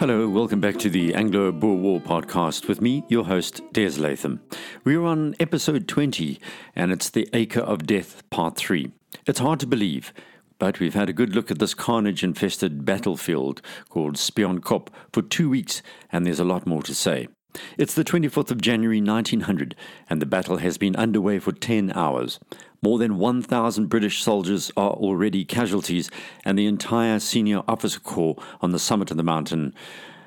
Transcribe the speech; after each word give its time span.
Hello, 0.00 0.26
welcome 0.26 0.62
back 0.62 0.78
to 0.78 0.88
the 0.88 1.14
Anglo 1.14 1.52
Boer 1.52 1.76
War 1.76 2.00
podcast 2.00 2.68
with 2.68 2.80
me, 2.80 3.04
your 3.08 3.26
host, 3.26 3.60
Des 3.74 4.00
Latham. 4.00 4.40
We're 4.82 5.04
on 5.04 5.34
episode 5.38 5.86
20, 5.86 6.40
and 6.74 6.90
it's 6.90 7.10
the 7.10 7.28
Acre 7.34 7.60
of 7.60 7.86
Death, 7.86 8.22
part 8.30 8.56
3. 8.56 8.92
It's 9.26 9.40
hard 9.40 9.60
to 9.60 9.66
believe, 9.66 10.14
but 10.58 10.80
we've 10.80 10.94
had 10.94 11.10
a 11.10 11.12
good 11.12 11.34
look 11.34 11.50
at 11.50 11.58
this 11.58 11.74
carnage 11.74 12.24
infested 12.24 12.86
battlefield 12.86 13.60
called 13.90 14.16
Spionkop 14.16 14.88
for 15.12 15.20
two 15.20 15.50
weeks, 15.50 15.82
and 16.10 16.24
there's 16.24 16.40
a 16.40 16.44
lot 16.44 16.66
more 16.66 16.82
to 16.84 16.94
say. 16.94 17.28
It's 17.76 17.92
the 17.92 18.02
24th 18.02 18.50
of 18.50 18.62
January 18.62 19.02
1900, 19.02 19.74
and 20.08 20.22
the 20.22 20.24
battle 20.24 20.56
has 20.56 20.78
been 20.78 20.96
underway 20.96 21.38
for 21.40 21.52
10 21.52 21.92
hours. 21.92 22.40
More 22.82 22.98
than 22.98 23.18
1,000 23.18 23.88
British 23.88 24.22
soldiers 24.22 24.72
are 24.74 24.92
already 24.92 25.44
casualties, 25.44 26.10
and 26.46 26.58
the 26.58 26.66
entire 26.66 27.20
senior 27.20 27.62
officer 27.68 28.00
corps 28.00 28.36
on 28.62 28.72
the 28.72 28.78
summit 28.78 29.10
of 29.10 29.18
the 29.18 29.22
mountain 29.22 29.74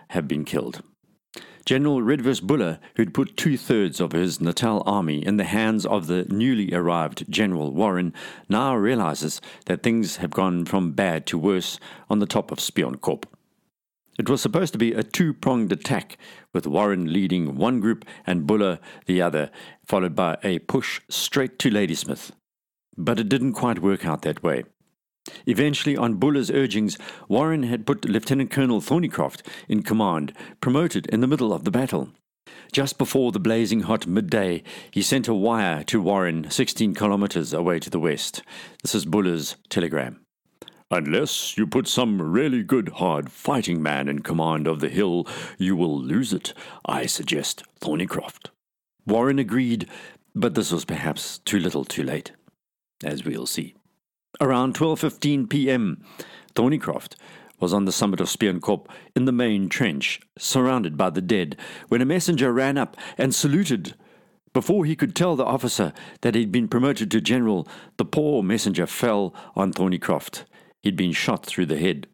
have 0.10 0.28
been 0.28 0.46
killed. 0.46 0.84
General 1.66 2.02
Redvers 2.02 2.42
Buller, 2.42 2.80
who'd 2.96 3.14
put 3.14 3.38
two 3.38 3.58
thirds 3.58 4.00
of 4.00 4.12
his 4.12 4.40
Natal 4.40 4.84
army 4.86 5.26
in 5.26 5.38
the 5.38 5.46
hands 5.46 5.84
of 5.86 6.06
the 6.06 6.26
newly 6.26 6.74
arrived 6.74 7.26
General 7.28 7.72
Warren, 7.72 8.14
now 8.48 8.76
realizes 8.76 9.42
that 9.66 9.82
things 9.82 10.18
have 10.18 10.30
gone 10.30 10.66
from 10.66 10.92
bad 10.92 11.26
to 11.28 11.40
worse 11.40 11.80
on 12.08 12.20
the 12.20 12.28
top 12.28 12.52
of 12.52 12.60
Spionkop. 12.60 13.24
It 14.20 14.30
was 14.30 14.42
supposed 14.42 14.74
to 14.74 14.78
be 14.78 14.94
a 14.94 15.02
two 15.02 15.34
pronged 15.34 15.72
attack, 15.72 16.20
with 16.54 16.68
Warren 16.68 17.12
leading 17.12 17.56
one 17.56 17.80
group 17.80 18.06
and 18.28 18.46
Buller 18.46 18.78
the 19.08 19.24
other, 19.24 19.50
followed 19.84 20.16
by 20.16 20.38
a 20.44 20.60
push 20.60 21.02
straight 21.10 21.58
to 21.60 21.72
Ladysmith. 21.72 22.32
But 22.98 23.20
it 23.20 23.30
didn't 23.30 23.54
quite 23.54 23.80
work 23.80 24.06
out 24.06 24.22
that 24.24 24.44
way. 24.44 24.64
Eventually, 25.46 25.96
on 25.96 26.16
Buller's 26.16 26.52
urgings, 26.52 26.98
Warren 27.28 27.64
had 27.64 27.86
put 27.86 28.06
Lieutenant 28.06 28.52
Colonel 28.52 28.82
Thornycroft 28.82 29.42
in 29.70 29.84
command, 29.84 30.34
promoted 30.60 31.06
in 31.08 31.22
the 31.22 31.28
middle 31.28 31.54
of 31.54 31.64
the 31.64 31.72
battle. 31.72 32.10
Just 32.72 32.98
before 32.98 33.32
the 33.32 33.40
blazing 33.40 33.82
hot 33.82 34.06
midday, 34.06 34.64
he 34.92 35.02
sent 35.02 35.28
a 35.28 35.34
wire 35.34 35.84
to 35.86 36.02
Warren 36.02 36.50
16 36.50 36.94
kilometers 36.94 37.54
away 37.54 37.80
to 37.80 37.90
the 37.90 38.00
west. 38.00 38.42
This 38.82 38.96
is 38.96 39.06
Buller's 39.06 39.56
telegram. 39.70 40.20
Unless 40.92 41.58
you 41.58 41.66
put 41.66 41.88
some 41.88 42.22
really 42.22 42.62
good 42.62 42.90
hard 42.90 43.32
fighting 43.32 43.82
man 43.82 44.08
in 44.08 44.20
command 44.20 44.68
of 44.68 44.80
the 44.80 44.90
hill, 44.90 45.26
you 45.58 45.76
will 45.76 46.00
lose 46.00 46.34
it. 46.34 46.54
I 46.86 47.06
suggest 47.06 47.64
Thornycroft. 47.80 48.50
Warren 49.06 49.40
agreed, 49.40 49.88
but 50.36 50.56
this 50.56 50.72
was 50.72 50.86
perhaps 50.86 51.40
too 51.40 51.60
little 51.60 51.86
too 51.86 52.04
late, 52.04 52.32
as 53.06 53.26
we'll 53.26 53.46
see. 53.46 53.76
Around 54.42 54.76
12:15 54.76 55.50
p.m., 55.50 56.04
Thornycroft 56.56 57.16
was 57.60 57.74
on 57.74 57.86
the 57.86 57.92
summit 57.92 58.20
of 58.20 58.28
Spionkop 58.28 58.88
in 59.16 59.26
the 59.26 59.32
main 59.32 59.70
trench, 59.70 60.20
surrounded 60.38 60.98
by 60.98 61.10
the 61.10 61.22
dead, 61.22 61.56
when 61.88 62.02
a 62.02 62.06
messenger 62.06 62.52
ran 62.52 62.78
up 62.78 62.98
and 63.18 63.34
saluted. 63.34 63.96
Before 64.52 64.86
he 64.86 64.96
could 64.96 65.16
tell 65.16 65.36
the 65.36 65.46
officer 65.46 65.94
that 66.22 66.36
he'd 66.36 66.52
been 66.52 66.68
promoted 66.68 67.10
to 67.12 67.22
general, 67.22 67.68
the 67.98 68.06
poor 68.06 68.44
messenger 68.44 68.86
fell 68.86 69.34
on 69.56 69.74
Thornycroft 69.74 70.44
He'd 70.84 70.98
been 70.98 71.14
shot 71.14 71.46
through 71.46 71.68
the 71.68 71.78
head. 71.78 72.08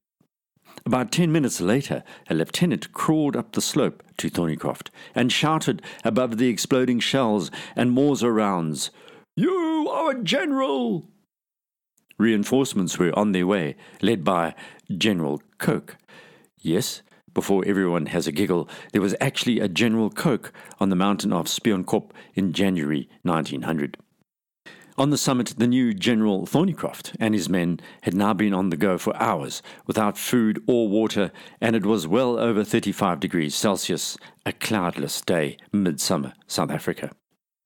About 0.86 1.12
ten 1.12 1.32
minutes 1.32 1.60
later, 1.60 2.04
a 2.30 2.36
lieutenant 2.36 2.94
crawled 2.94 3.36
up 3.36 3.52
the 3.52 3.62
slope 3.62 4.04
to 4.18 4.30
Thornycroft 4.30 4.90
and 5.16 5.32
shouted 5.32 5.82
above 6.06 6.38
the 6.38 6.50
exploding 6.50 7.00
shells 7.00 7.50
and 7.76 7.92
Mauser 7.92 8.32
rounds, 8.32 8.92
You 9.40 9.88
are 9.90 10.12
a 10.12 10.22
general! 10.22 11.08
Reinforcements 12.18 13.00
were 13.00 13.18
on 13.18 13.32
their 13.32 13.48
way, 13.48 13.78
led 14.02 14.26
by 14.26 14.54
General 14.92 15.42
Coke. 15.58 15.96
Yes, 16.60 17.04
before 17.34 17.64
everyone 17.66 18.08
has 18.08 18.28
a 18.28 18.34
giggle, 18.34 18.68
there 18.92 19.02
was 19.02 19.16
actually 19.22 19.62
a 19.62 19.70
General 19.70 20.10
Coke 20.10 20.52
on 20.82 20.90
the 20.90 20.98
mountain 20.98 21.32
of 21.32 21.46
Spionkop 21.46 22.12
in 22.36 22.52
January 22.52 23.08
1900. 23.22 23.96
On 24.98 25.10
the 25.10 25.18
summit, 25.18 25.54
the 25.58 25.68
new 25.68 25.94
General 25.94 26.46
Thornycroft 26.46 27.16
and 27.18 27.34
his 27.34 27.48
men 27.48 27.80
had 28.02 28.14
now 28.14 28.34
been 28.34 28.54
on 28.54 28.72
the 28.72 28.76
go 28.76 28.98
for 28.98 29.16
hours 29.16 29.62
without 29.88 30.18
food 30.18 30.62
or 30.68 30.90
water, 30.90 31.32
and 31.62 31.78
it 31.78 31.86
was 31.86 32.06
well 32.06 32.38
over 32.38 32.66
35 32.66 33.22
degrees 33.22 33.56
Celsius, 33.56 34.18
a 34.46 34.52
cloudless 34.52 35.22
day, 35.22 35.56
midsummer 35.72 36.34
South 36.46 36.72
Africa. 36.72 37.12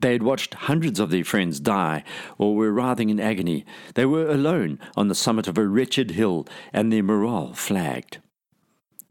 They 0.04 0.12
had 0.12 0.24
watched 0.24 0.56
hundreds 0.56 1.00
of 1.00 1.12
their 1.12 1.24
friends 1.24 1.62
die 1.62 2.04
or 2.38 2.58
were 2.58 2.74
writhing 2.74 3.10
in 3.10 3.22
agony. 3.22 3.64
They 3.94 4.06
were 4.06 4.28
alone 4.28 4.78
on 4.98 5.08
the 5.08 5.16
summit 5.16 5.48
of 5.48 5.58
a 5.58 5.66
wretched 5.66 6.12
hill, 6.12 6.46
and 6.74 6.92
their 6.92 7.02
morale 7.02 7.54
flagged. 7.54 8.18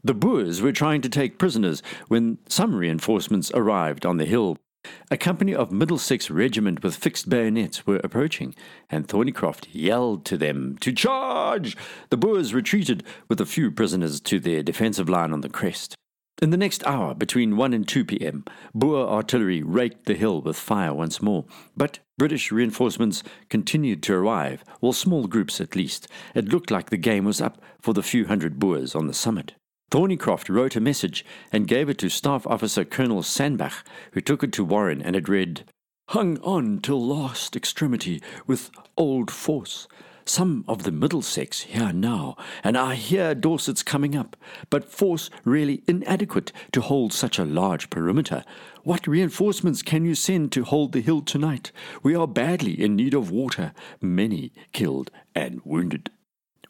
The 0.03 0.13
Boers 0.13 0.61
were 0.61 0.71
trying 0.71 1.01
to 1.01 1.09
take 1.09 1.39
prisoners 1.39 1.81
when 2.09 2.37
some 2.47 2.75
reinforcements 2.75 3.51
arrived 3.55 4.05
on 4.05 4.17
the 4.17 4.25
hill 4.25 4.59
a 5.09 5.17
company 5.17 5.55
of 5.55 5.71
Middlesex 5.71 6.29
regiment 6.29 6.83
with 6.83 6.95
fixed 6.95 7.27
bayonets 7.27 7.87
were 7.87 8.01
approaching, 8.03 8.53
and 8.87 9.07
Thornycroft 9.07 9.69
yelled 9.71 10.25
to 10.25 10.37
them 10.37 10.77
to 10.81 10.91
charge. 10.91 11.75
The 12.11 12.17
Boers 12.17 12.53
retreated 12.53 13.03
with 13.29 13.41
a 13.41 13.47
few 13.47 13.71
prisoners 13.71 14.21
to 14.21 14.39
their 14.39 14.61
defensive 14.61 15.09
line 15.09 15.33
on 15.33 15.41
the 15.41 15.49
crest. 15.49 15.95
In 16.41 16.49
the 16.49 16.57
next 16.57 16.85
hour, 16.85 17.13
between 17.13 17.57
1 17.57 17.73
and 17.73 17.87
2 17.87 18.05
p.m., 18.05 18.43
Boer 18.73 19.07
artillery 19.07 19.61
raked 19.61 20.05
the 20.05 20.15
hill 20.15 20.41
with 20.41 20.57
fire 20.57 20.93
once 20.93 21.21
more, 21.21 21.45
but 21.77 21.99
British 22.17 22.51
reinforcements 22.51 23.23
continued 23.49 24.03
to 24.03 24.13
arrive, 24.13 24.63
or 24.81 24.93
small 24.93 25.27
groups 25.27 25.61
at 25.61 25.75
least. 25.75 26.07
It 26.35 26.49
looked 26.49 26.71
like 26.71 26.89
the 26.89 26.97
game 26.97 27.25
was 27.25 27.39
up 27.39 27.61
for 27.79 27.93
the 27.93 28.03
few 28.03 28.25
hundred 28.25 28.59
Boers 28.59 28.95
on 28.95 29.07
the 29.07 29.13
summit. 29.13 29.53
Thornycroft 29.91 30.49
wrote 30.49 30.75
a 30.75 30.81
message 30.81 31.23
and 31.51 31.67
gave 31.67 31.87
it 31.87 31.99
to 31.99 32.09
Staff 32.09 32.47
Officer 32.47 32.83
Colonel 32.83 33.21
Sandbach, 33.21 33.85
who 34.13 34.21
took 34.21 34.43
it 34.43 34.51
to 34.53 34.65
Warren 34.65 35.03
and 35.03 35.15
it 35.15 35.29
read, 35.29 35.65
Hung 36.09 36.39
on 36.39 36.79
till 36.79 37.05
last 37.05 37.55
extremity 37.55 38.21
with 38.47 38.71
old 38.97 39.29
force. 39.29 39.87
Some 40.25 40.63
of 40.69 40.83
the 40.83 40.91
Middlesex 40.91 41.61
here 41.61 41.91
now, 41.91 42.37
and 42.63 42.77
I 42.77 42.95
hear 42.95 43.35
Dorset's 43.35 43.83
coming 43.83 44.15
up, 44.15 44.37
but 44.69 44.89
force 44.89 45.29
really 45.43 45.83
inadequate 45.85 46.53
to 46.71 46.81
hold 46.81 47.11
such 47.11 47.37
a 47.37 47.45
large 47.45 47.89
perimeter. 47.89 48.45
What 48.83 49.05
reinforcements 49.05 49.81
can 49.81 50.05
you 50.05 50.15
send 50.15 50.53
to 50.53 50.63
hold 50.63 50.93
the 50.93 51.01
hill 51.01 51.21
tonight? 51.21 51.73
We 52.03 52.15
are 52.15 52.27
badly 52.27 52.81
in 52.81 52.95
need 52.95 53.13
of 53.13 53.31
water, 53.31 53.73
many 54.01 54.53
killed 54.71 55.11
and 55.35 55.61
wounded. 55.65 56.09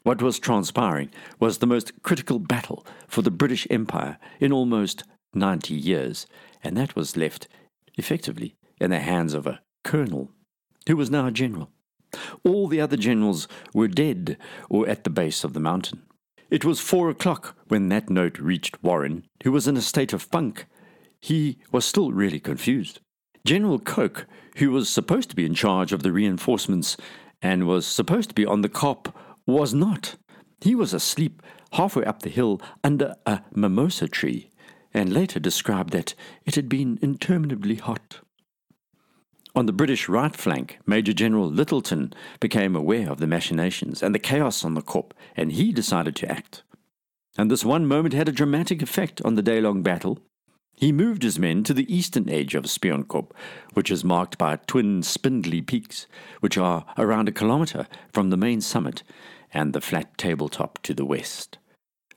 What 0.02 0.20
was 0.20 0.40
transpiring 0.40 1.10
was 1.38 1.58
the 1.58 1.66
most 1.66 2.02
critical 2.02 2.40
battle 2.40 2.84
for 3.06 3.22
the 3.22 3.30
British 3.30 3.68
Empire 3.70 4.18
in 4.40 4.52
almost 4.52 5.04
90 5.32 5.74
years, 5.74 6.26
and 6.62 6.76
that 6.76 6.96
was 6.96 7.16
left, 7.16 7.46
effectively, 7.96 8.56
in 8.80 8.90
the 8.90 8.98
hands 8.98 9.32
of 9.32 9.46
a 9.46 9.60
colonel, 9.84 10.32
who 10.88 10.96
was 10.96 11.10
now 11.10 11.26
a 11.26 11.30
general. 11.30 11.70
All 12.44 12.68
the 12.68 12.80
other 12.80 12.96
generals 12.96 13.48
were 13.72 13.88
dead 13.88 14.36
or 14.68 14.88
at 14.88 15.04
the 15.04 15.10
base 15.10 15.44
of 15.44 15.52
the 15.52 15.60
mountain. 15.60 16.02
It 16.50 16.64
was 16.64 16.80
four 16.80 17.10
o'clock 17.10 17.56
when 17.68 17.88
that 17.88 18.10
note 18.10 18.38
reached 18.38 18.82
Warren, 18.82 19.24
who 19.42 19.52
was 19.52 19.66
in 19.66 19.76
a 19.76 19.82
state 19.82 20.12
of 20.12 20.22
funk. 20.22 20.66
He 21.20 21.58
was 21.72 21.84
still 21.84 22.12
really 22.12 22.40
confused. 22.40 23.00
General 23.46 23.78
Coke, 23.78 24.26
who 24.56 24.70
was 24.70 24.88
supposed 24.88 25.30
to 25.30 25.36
be 25.36 25.44
in 25.44 25.54
charge 25.54 25.92
of 25.92 26.02
the 26.02 26.12
reinforcements 26.12 26.96
and 27.42 27.66
was 27.66 27.86
supposed 27.86 28.30
to 28.30 28.34
be 28.34 28.46
on 28.46 28.62
the 28.62 28.68
Kop 28.68 29.12
was 29.46 29.74
not. 29.74 30.16
He 30.60 30.74
was 30.74 30.94
asleep 30.94 31.42
halfway 31.72 32.04
up 32.04 32.22
the 32.22 32.30
hill 32.30 32.60
under 32.82 33.14
a 33.26 33.42
mimosa 33.54 34.08
tree, 34.08 34.50
and 34.92 35.12
later 35.12 35.40
described 35.40 35.92
that 35.92 36.14
it 36.46 36.54
had 36.54 36.68
been 36.68 36.98
interminably 37.02 37.74
hot. 37.74 38.20
On 39.56 39.66
the 39.66 39.72
British 39.72 40.08
right 40.08 40.34
flank, 40.34 40.78
Major 40.84 41.12
General 41.12 41.48
Lyttelton 41.48 42.12
became 42.40 42.74
aware 42.74 43.08
of 43.08 43.18
the 43.18 43.26
machinations 43.28 44.02
and 44.02 44.12
the 44.12 44.18
chaos 44.18 44.64
on 44.64 44.74
the 44.74 44.82
Kop, 44.82 45.12
and 45.36 45.52
he 45.52 45.70
decided 45.70 46.16
to 46.16 46.30
act. 46.30 46.64
And 47.38 47.48
this 47.48 47.64
one 47.64 47.86
moment 47.86 48.14
had 48.14 48.28
a 48.28 48.32
dramatic 48.32 48.82
effect 48.82 49.22
on 49.22 49.36
the 49.36 49.42
day 49.42 49.60
long 49.60 49.82
battle. 49.82 50.18
He 50.74 50.90
moved 50.90 51.22
his 51.22 51.38
men 51.38 51.62
to 51.64 51.74
the 51.74 51.94
eastern 51.94 52.28
edge 52.28 52.56
of 52.56 52.64
Spionkop, 52.64 53.30
which 53.74 53.92
is 53.92 54.02
marked 54.02 54.38
by 54.38 54.56
twin 54.56 55.04
spindly 55.04 55.62
peaks, 55.62 56.08
which 56.40 56.58
are 56.58 56.84
around 56.98 57.28
a 57.28 57.32
kilometre 57.32 57.86
from 58.12 58.30
the 58.30 58.36
main 58.36 58.60
summit 58.60 59.04
and 59.52 59.72
the 59.72 59.80
flat 59.80 60.18
tabletop 60.18 60.82
to 60.82 60.94
the 60.94 61.04
west. 61.04 61.58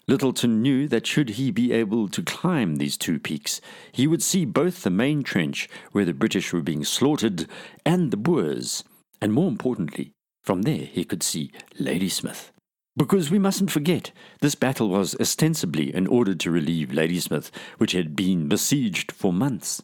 Lyttelton 0.09 0.61
knew 0.61 0.87
that 0.87 1.05
should 1.05 1.31
he 1.31 1.51
be 1.51 1.73
able 1.73 2.07
to 2.07 2.23
climb 2.23 2.77
these 2.77 2.95
two 2.97 3.19
peaks, 3.19 3.59
he 3.91 4.07
would 4.07 4.23
see 4.23 4.45
both 4.45 4.83
the 4.83 4.89
main 4.89 5.21
trench 5.21 5.67
where 5.91 6.05
the 6.05 6.13
British 6.13 6.53
were 6.53 6.61
being 6.61 6.85
slaughtered 6.85 7.45
and 7.85 8.09
the 8.09 8.17
Boers, 8.17 8.85
and 9.21 9.33
more 9.33 9.49
importantly, 9.49 10.11
from 10.43 10.61
there 10.61 10.85
he 10.85 11.03
could 11.03 11.23
see 11.23 11.51
Ladysmith. 11.77 12.53
Because 12.95 13.29
we 13.29 13.37
mustn't 13.37 13.69
forget, 13.69 14.11
this 14.39 14.55
battle 14.55 14.89
was 14.89 15.13
ostensibly 15.19 15.93
in 15.93 16.07
order 16.07 16.33
to 16.33 16.51
relieve 16.51 16.93
Ladysmith, 16.93 17.51
which 17.77 17.91
had 17.91 18.15
been 18.15 18.47
besieged 18.47 19.11
for 19.11 19.33
months. 19.33 19.83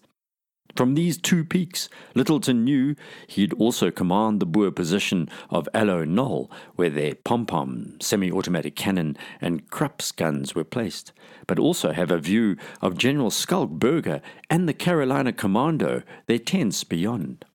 From 0.76 0.96
these 0.96 1.20
two 1.20 1.46
peaks, 1.46 1.88
Lyttelton 2.16 2.64
knew 2.64 2.96
he'd 3.28 3.54
also 3.54 3.92
command 3.92 4.40
the 4.40 4.48
Boer 4.48 4.72
position 4.72 5.30
of 5.52 5.70
Aloe 5.72 6.04
Knoll, 6.04 6.50
where 6.76 6.90
their 6.90 7.14
pom 7.14 7.46
pom, 7.46 7.98
semi 8.02 8.32
automatic 8.32 8.76
cannon, 8.76 9.16
and 9.40 9.70
Krupps 9.70 10.16
guns 10.16 10.56
were 10.56 10.64
placed, 10.64 11.14
but 11.46 11.60
also 11.60 11.92
have 11.92 12.10
a 12.10 12.18
view 12.18 12.58
of 12.82 12.98
General 12.98 13.30
Schalk 13.30 13.70
Burger 13.70 14.20
and 14.50 14.68
the 14.68 14.74
Carolina 14.74 15.32
Commando, 15.32 16.02
their 16.26 16.40
tents 16.40 16.84
beyond. 16.84 17.46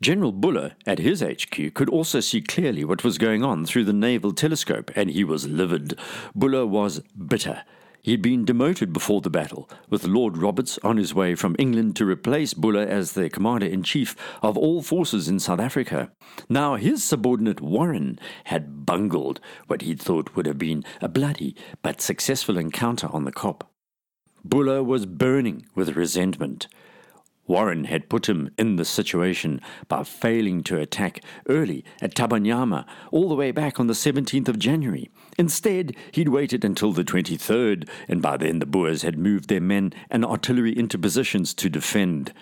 General 0.00 0.32
Buller, 0.32 0.72
at 0.86 0.98
his 0.98 1.22
HQ, 1.22 1.74
could 1.74 1.90
also 1.90 2.20
see 2.20 2.40
clearly 2.40 2.84
what 2.84 3.04
was 3.04 3.18
going 3.18 3.44
on 3.44 3.66
through 3.66 3.84
the 3.84 3.92
naval 3.92 4.32
telescope, 4.32 4.90
and 4.96 5.10
he 5.10 5.24
was 5.24 5.46
livid. 5.46 5.98
Buller 6.34 6.66
was 6.66 7.00
bitter. 7.28 7.64
He 8.02 8.10
had 8.10 8.20
been 8.20 8.44
demoted 8.44 8.92
before 8.92 9.20
the 9.20 9.30
battle, 9.30 9.70
with 9.88 10.08
Lord 10.08 10.36
Roberts 10.36 10.76
on 10.82 10.96
his 10.96 11.14
way 11.14 11.36
from 11.36 11.54
England 11.56 11.94
to 11.96 12.04
replace 12.04 12.52
Buller 12.52 12.82
as 12.82 13.12
the 13.12 13.30
commander 13.30 13.66
in 13.66 13.84
chief 13.84 14.16
of 14.42 14.58
all 14.58 14.82
forces 14.82 15.28
in 15.28 15.38
South 15.38 15.60
Africa. 15.60 16.10
Now 16.48 16.74
his 16.74 17.04
subordinate 17.04 17.60
Warren 17.60 18.18
had 18.44 18.84
bungled 18.84 19.38
what 19.68 19.82
he 19.82 19.94
thought 19.94 20.34
would 20.34 20.46
have 20.46 20.58
been 20.58 20.82
a 21.00 21.08
bloody 21.08 21.54
but 21.80 22.00
successful 22.00 22.58
encounter 22.58 23.06
on 23.12 23.22
the 23.24 23.30
Kop. 23.30 23.62
Buller 24.44 24.82
was 24.82 25.06
burning 25.06 25.66
with 25.76 25.96
resentment. 25.96 26.66
Warren 27.46 27.84
had 27.84 28.08
put 28.08 28.28
him 28.28 28.50
in 28.56 28.76
this 28.76 28.88
situation 28.88 29.60
by 29.88 30.04
failing 30.04 30.62
to 30.64 30.78
attack 30.78 31.22
early 31.48 31.84
at 32.00 32.14
Tabanyama 32.14 32.86
all 33.10 33.28
the 33.28 33.34
way 33.34 33.50
back 33.50 33.80
on 33.80 33.88
the 33.88 33.94
17th 33.94 34.48
of 34.48 34.58
January. 34.58 35.10
Instead, 35.38 35.96
he'd 36.12 36.28
waited 36.28 36.64
until 36.64 36.92
the 36.92 37.04
23rd, 37.04 37.88
and 38.08 38.22
by 38.22 38.36
then 38.36 38.58
the 38.58 38.66
Boers 38.66 39.02
had 39.02 39.18
moved 39.18 39.48
their 39.48 39.60
men 39.60 39.92
and 40.10 40.24
artillery 40.24 40.76
into 40.76 40.98
positions 40.98 41.52
to 41.54 41.68
defend. 41.68 42.32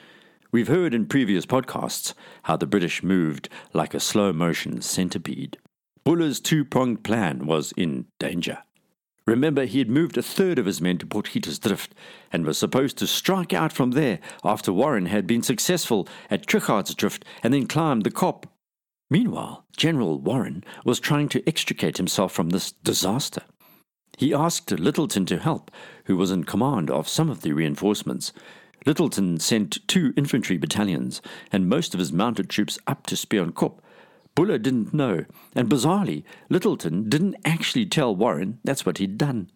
We've 0.52 0.68
heard 0.68 0.94
in 0.94 1.06
previous 1.06 1.46
podcasts 1.46 2.12
how 2.42 2.56
the 2.56 2.66
British 2.66 3.02
moved 3.02 3.48
like 3.72 3.94
a 3.94 4.00
slow 4.00 4.32
motion 4.32 4.82
centipede. 4.82 5.58
Buller's 6.04 6.40
two 6.40 6.64
pronged 6.64 7.04
plan 7.04 7.46
was 7.46 7.72
in 7.76 8.06
danger. 8.18 8.58
Remember, 9.30 9.64
he 9.64 9.78
had 9.78 9.88
moved 9.88 10.18
a 10.18 10.24
third 10.24 10.58
of 10.58 10.66
his 10.66 10.80
men 10.80 10.98
to 10.98 11.06
Potgieters 11.06 11.60
Drift, 11.60 11.94
and 12.32 12.44
was 12.44 12.58
supposed 12.58 12.98
to 12.98 13.06
strike 13.06 13.52
out 13.52 13.72
from 13.72 13.92
there 13.92 14.18
after 14.42 14.72
Warren 14.72 15.06
had 15.06 15.24
been 15.28 15.44
successful 15.44 16.08
at 16.30 16.48
Trichardsdrift 16.48 17.22
and 17.44 17.54
then 17.54 17.68
climbed 17.68 18.02
the 18.02 18.10
Kop. 18.10 18.46
Meanwhile, 19.08 19.64
General 19.76 20.18
Warren 20.18 20.64
was 20.84 20.98
trying 20.98 21.28
to 21.28 21.48
extricate 21.48 21.96
himself 21.96 22.32
from 22.32 22.48
this 22.48 22.72
disaster. 22.72 23.42
He 24.18 24.34
asked 24.34 24.70
Lyttelton 24.70 25.28
to 25.28 25.38
help, 25.38 25.70
who 26.06 26.16
was 26.16 26.32
in 26.32 26.42
command 26.42 26.90
of 26.90 27.08
some 27.08 27.30
of 27.30 27.42
the 27.42 27.52
reinforcements. 27.52 28.32
Lyttelton 28.84 29.40
sent 29.40 29.86
two 29.86 30.12
infantry 30.16 30.56
battalions 30.56 31.22
and 31.52 31.68
most 31.68 31.94
of 31.94 32.00
his 32.00 32.12
mounted 32.12 32.50
troops 32.50 32.80
up 32.88 33.06
to 33.06 33.14
Spionkop 33.14 33.78
Buller 34.34 34.58
didn't 34.58 34.94
know, 34.94 35.24
and 35.54 35.68
bizarrely, 35.68 36.24
Lyttelton 36.50 37.08
didn't 37.08 37.36
actually 37.44 37.86
tell 37.86 38.14
Warren 38.14 38.58
that's 38.64 38.86
what 38.86 38.98
he'd 38.98 39.18
done. 39.18 39.50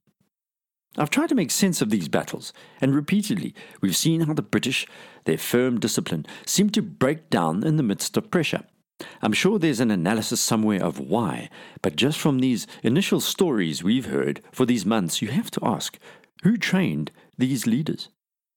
I've 0.97 1.11
tried 1.11 1.31
to 1.31 1.35
make 1.35 1.51
sense 1.51 1.83
of 1.83 1.91
these 1.91 2.09
battles, 2.09 2.53
and 2.81 2.95
repeatedly 2.95 3.55
we've 3.81 3.97
seen 3.97 4.23
how 4.23 4.35
the 4.35 4.43
British, 4.43 4.87
their 5.25 5.39
firm 5.39 5.81
discipline, 5.81 6.25
seem 6.47 6.71
to 6.71 6.83
break 6.83 7.31
down 7.31 7.65
in 7.65 7.77
the 7.77 7.83
midst 7.83 8.17
of 8.17 8.31
pressure. 8.31 8.63
I'm 9.21 9.33
sure 9.33 9.59
there's 9.59 9.81
an 9.81 9.91
analysis 9.91 10.41
somewhere 10.41 10.83
of 10.83 11.01
why, 11.01 11.51
but 11.83 11.97
just 11.97 12.19
from 12.19 12.39
these 12.39 12.67
initial 12.85 13.21
stories 13.21 13.83
we've 13.83 14.07
heard 14.07 14.41
for 14.53 14.67
these 14.67 14.87
months, 14.87 15.21
you 15.21 15.29
have 15.29 15.51
to 15.53 15.61
ask 15.65 15.99
who 16.45 16.57
trained 16.57 17.11
these 17.39 17.67
leaders? 17.67 18.09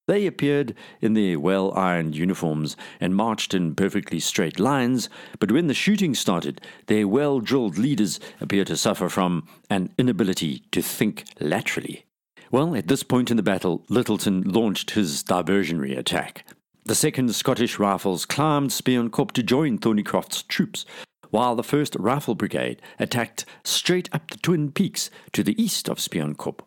They 0.07 0.25
appeared 0.25 0.73
in 1.01 1.13
their 1.13 1.37
well 1.37 1.73
ironed 1.73 2.15
uniforms 2.15 2.77
and 3.01 3.13
marched 3.13 3.53
in 3.53 3.75
perfectly 3.75 4.21
straight 4.21 4.57
lines, 4.57 5.09
but 5.37 5.51
when 5.51 5.67
the 5.67 5.73
shooting 5.73 6.15
started, 6.15 6.61
their 6.87 7.07
well 7.07 7.41
drilled 7.41 7.77
leaders 7.77 8.19
appeared 8.39 8.67
to 8.67 8.77
suffer 8.77 9.09
from 9.09 9.47
an 9.69 9.93
inability 9.97 10.63
to 10.71 10.81
think 10.81 11.25
laterally. 11.41 12.05
Well, 12.49 12.73
at 12.73 12.87
this 12.87 13.03
point 13.03 13.29
in 13.29 13.35
the 13.35 13.43
battle, 13.43 13.83
Lyttelton 13.89 14.55
launched 14.55 14.91
his 14.91 15.23
diversionary 15.23 15.97
attack. 15.97 16.45
The 16.85 16.93
2nd 16.93 17.33
Scottish 17.33 17.77
Rifles 17.77 18.25
climbed 18.25 18.69
Spionkop 18.69 19.31
to 19.31 19.43
join 19.43 19.77
Thornycroft's 19.77 20.43
troops, 20.43 20.85
while 21.31 21.57
the 21.57 21.63
1st 21.63 21.97
Rifle 21.99 22.35
Brigade 22.35 22.81
attacked 22.97 23.43
straight 23.65 24.07
up 24.13 24.31
the 24.31 24.37
Twin 24.37 24.71
Peaks 24.71 25.09
to 25.33 25.43
the 25.43 25.61
east 25.61 25.89
of 25.89 25.97
Spionkop. 25.97 26.61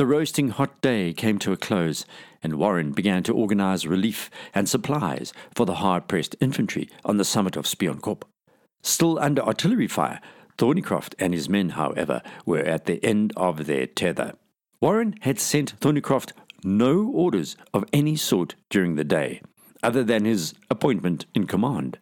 The 0.00 0.06
roasting 0.06 0.48
hot 0.48 0.80
day 0.80 1.12
came 1.12 1.38
to 1.40 1.52
a 1.52 1.58
close, 1.58 2.06
and 2.42 2.54
Warren 2.54 2.92
began 2.92 3.22
to 3.24 3.34
organize 3.34 3.86
relief 3.86 4.30
and 4.54 4.66
supplies 4.66 5.30
for 5.54 5.66
the 5.66 5.74
hard 5.74 6.08
pressed 6.08 6.34
infantry 6.40 6.88
on 7.04 7.18
the 7.18 7.24
summit 7.24 7.54
of 7.54 7.66
Spionkop. 7.66 8.22
Still 8.80 9.18
under 9.18 9.42
artillery 9.42 9.88
fire, 9.88 10.22
Thornycroft 10.56 11.12
and 11.18 11.34
his 11.34 11.50
men, 11.50 11.68
however, 11.68 12.22
were 12.46 12.60
at 12.60 12.86
the 12.86 13.04
end 13.04 13.34
of 13.36 13.66
their 13.66 13.86
tether. 13.86 14.32
Warren 14.80 15.16
had 15.20 15.38
sent 15.38 15.78
Thornycroft 15.80 16.32
no 16.64 17.06
orders 17.12 17.58
of 17.74 17.84
any 17.92 18.16
sort 18.16 18.54
during 18.70 18.94
the 18.94 19.04
day, 19.04 19.42
other 19.82 20.02
than 20.02 20.24
his 20.24 20.54
appointment 20.70 21.26
in 21.34 21.46
command. 21.46 21.98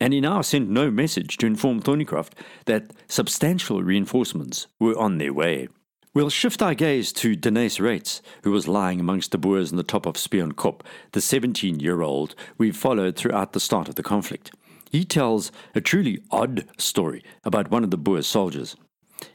And 0.00 0.12
he 0.12 0.20
now 0.20 0.40
sent 0.40 0.68
no 0.68 0.90
message 0.90 1.36
to 1.36 1.46
inform 1.46 1.80
Thornycroft 1.80 2.32
that 2.64 2.90
substantial 3.06 3.84
reinforcements 3.84 4.66
were 4.80 4.98
on 4.98 5.18
their 5.18 5.32
way. 5.32 5.68
We'll 6.14 6.30
shift 6.30 6.62
our 6.62 6.74
gaze 6.74 7.12
to 7.14 7.34
Deneys 7.34 7.78
Reitz, 7.78 8.20
who 8.44 8.52
was 8.52 8.68
lying 8.68 9.00
amongst 9.00 9.32
the 9.32 9.38
Boers 9.38 9.72
on 9.72 9.76
the 9.78 9.82
top 9.82 10.06
of 10.06 10.16
Spion 10.16 10.52
Kop, 10.52 10.82
the 11.10 11.20
17 11.20 11.80
year 11.80 12.02
old 12.02 12.36
we've 12.56 12.76
followed 12.76 13.16
throughout 13.16 13.52
the 13.52 13.58
start 13.58 13.88
of 13.88 13.96
the 13.96 14.02
conflict. 14.04 14.52
He 14.92 15.04
tells 15.04 15.50
a 15.74 15.80
truly 15.80 16.20
odd 16.30 16.66
story 16.78 17.24
about 17.42 17.72
one 17.72 17.82
of 17.82 17.90
the 17.90 17.98
Boer 17.98 18.22
soldiers. 18.22 18.76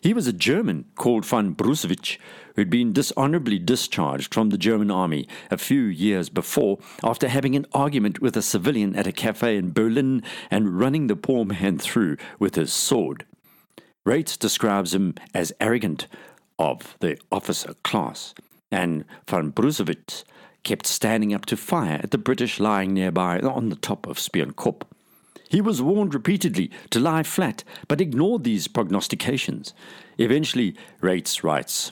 He 0.01 0.13
was 0.13 0.25
a 0.25 0.31
German 0.31 0.85
called 0.95 1.25
von 1.25 1.51
Brusewitz, 1.51 2.17
who'd 2.55 2.69
been 2.69 2.93
dishonorably 2.93 3.59
discharged 3.59 4.33
from 4.33 4.49
the 4.49 4.57
German 4.57 4.89
army 4.89 5.27
a 5.51 5.57
few 5.57 5.81
years 5.81 6.29
before 6.29 6.77
after 7.03 7.27
having 7.27 7.57
an 7.57 7.65
argument 7.73 8.21
with 8.21 8.37
a 8.37 8.41
civilian 8.41 8.95
at 8.95 9.05
a 9.05 9.11
cafe 9.11 9.57
in 9.57 9.73
Berlin 9.73 10.23
and 10.49 10.79
running 10.79 11.07
the 11.07 11.17
poor 11.17 11.43
man 11.43 11.77
through 11.77 12.15
with 12.39 12.55
his 12.55 12.71
sword. 12.71 13.25
Reitz 14.05 14.39
describes 14.39 14.93
him 14.93 15.13
as 15.35 15.53
arrogant, 15.59 16.07
of 16.59 16.97
the 16.99 17.17
officer 17.31 17.73
class, 17.83 18.35
and 18.69 19.05
von 19.27 19.49
Brusewitz 19.49 20.25
kept 20.63 20.85
standing 20.85 21.33
up 21.33 21.45
to 21.47 21.57
fire 21.57 22.01
at 22.03 22.11
the 22.11 22.17
British 22.17 22.59
lying 22.59 22.93
nearby 22.93 23.39
on 23.39 23.69
the 23.69 23.75
top 23.75 24.05
of 24.05 24.17
Spionkop. 24.17 24.83
He 25.49 25.61
was 25.61 25.81
warned 25.81 26.13
repeatedly 26.13 26.69
to 26.91 26.99
lie 26.99 27.23
flat, 27.23 27.63
but 27.87 28.01
ignored 28.01 28.43
these 28.43 28.67
prognostications. 28.67 29.73
Eventually, 30.19 30.75
Reitz 31.01 31.43
writes, 31.43 31.91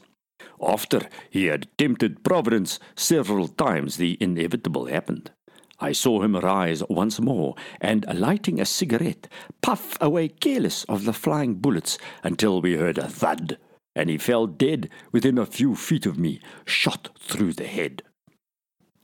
After 0.62 1.08
he 1.30 1.46
had 1.46 1.68
tempted 1.78 2.24
Providence 2.24 2.80
several 2.96 3.48
times, 3.48 3.98
the 3.98 4.18
inevitable 4.20 4.86
happened. 4.86 5.32
I 5.80 5.92
saw 5.92 6.22
him 6.22 6.36
rise 6.36 6.84
once 6.90 7.20
more 7.20 7.56
and, 7.80 8.06
lighting 8.14 8.60
a 8.60 8.66
cigarette, 8.66 9.28
puff 9.62 9.98
away 10.02 10.28
careless 10.28 10.84
of 10.86 11.06
the 11.06 11.14
flying 11.14 11.56
bullets 11.56 11.98
until 12.24 12.62
we 12.62 12.76
heard 12.76 12.98
a 12.98 13.08
thud 13.08 13.58
and 13.98 14.10
he 14.12 14.18
fell 14.18 14.46
dead 14.46 14.90
within 15.12 15.38
a 15.40 15.46
few 15.46 15.76
feet 15.76 16.06
of 16.06 16.20
me, 16.20 16.40
shot 16.66 17.10
through 17.20 17.52
the 17.52 17.66
head. 17.68 18.04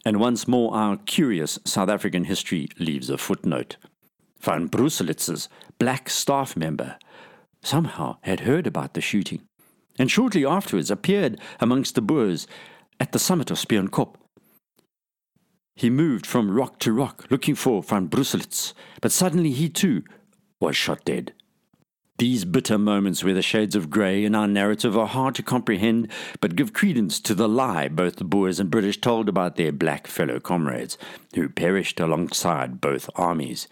And 0.06 0.20
once 0.20 0.48
more, 0.48 0.74
our 0.76 0.98
curious 0.98 1.58
South 1.66 1.90
African 1.90 2.26
history 2.26 2.70
leaves 2.78 3.10
a 3.10 3.18
footnote. 3.18 3.78
Van 4.40 4.68
Brusewitz's 4.68 5.50
black 5.80 6.10
staff 6.10 6.56
member 6.56 6.98
somehow 7.64 8.18
had 8.22 8.42
heard 8.42 8.68
about 8.68 8.94
the 8.94 9.02
shooting, 9.02 9.42
and 9.98 10.12
shortly 10.12 10.46
afterwards 10.46 10.92
appeared 10.92 11.40
amongst 11.60 11.96
the 11.96 12.02
Boers 12.02 12.46
at 13.00 13.14
the 13.14 13.20
summit 13.20 13.50
of 13.50 13.58
Spionkop. 13.58 14.16
He 15.76 15.90
moved 15.90 16.28
from 16.28 16.52
rock 16.52 16.78
to 16.80 16.94
rock 16.94 17.26
looking 17.32 17.56
for 17.56 17.82
Van 17.82 18.08
Bruselitz, 18.08 18.74
but 19.02 19.12
suddenly 19.12 19.52
he 19.52 19.70
too 19.70 20.04
was 20.60 20.76
shot 20.76 21.04
dead. 21.04 21.34
These 22.24 22.46
bitter 22.46 22.78
moments 22.78 23.22
where 23.22 23.34
the 23.34 23.42
shades 23.42 23.76
of 23.76 23.90
grey 23.90 24.24
in 24.24 24.34
our 24.34 24.48
narrative 24.48 24.98
are 24.98 25.08
hard 25.08 25.36
to 25.36 25.44
comprehend, 25.44 26.10
but 26.40 26.56
give 26.56 26.72
credence 26.72 27.20
to 27.20 27.36
the 27.36 27.50
lie 27.50 27.90
both 27.90 28.16
the 28.16 28.24
Boers 28.24 28.62
and 28.62 28.72
British 28.72 29.02
told 29.02 29.28
about 29.28 29.58
their 29.58 29.74
black 29.74 30.08
fellow 30.08 30.40
comrades, 30.40 30.98
who 31.36 31.50
perished 31.50 32.00
alongside 32.00 32.80
both 32.80 33.10
armies. 33.18 33.68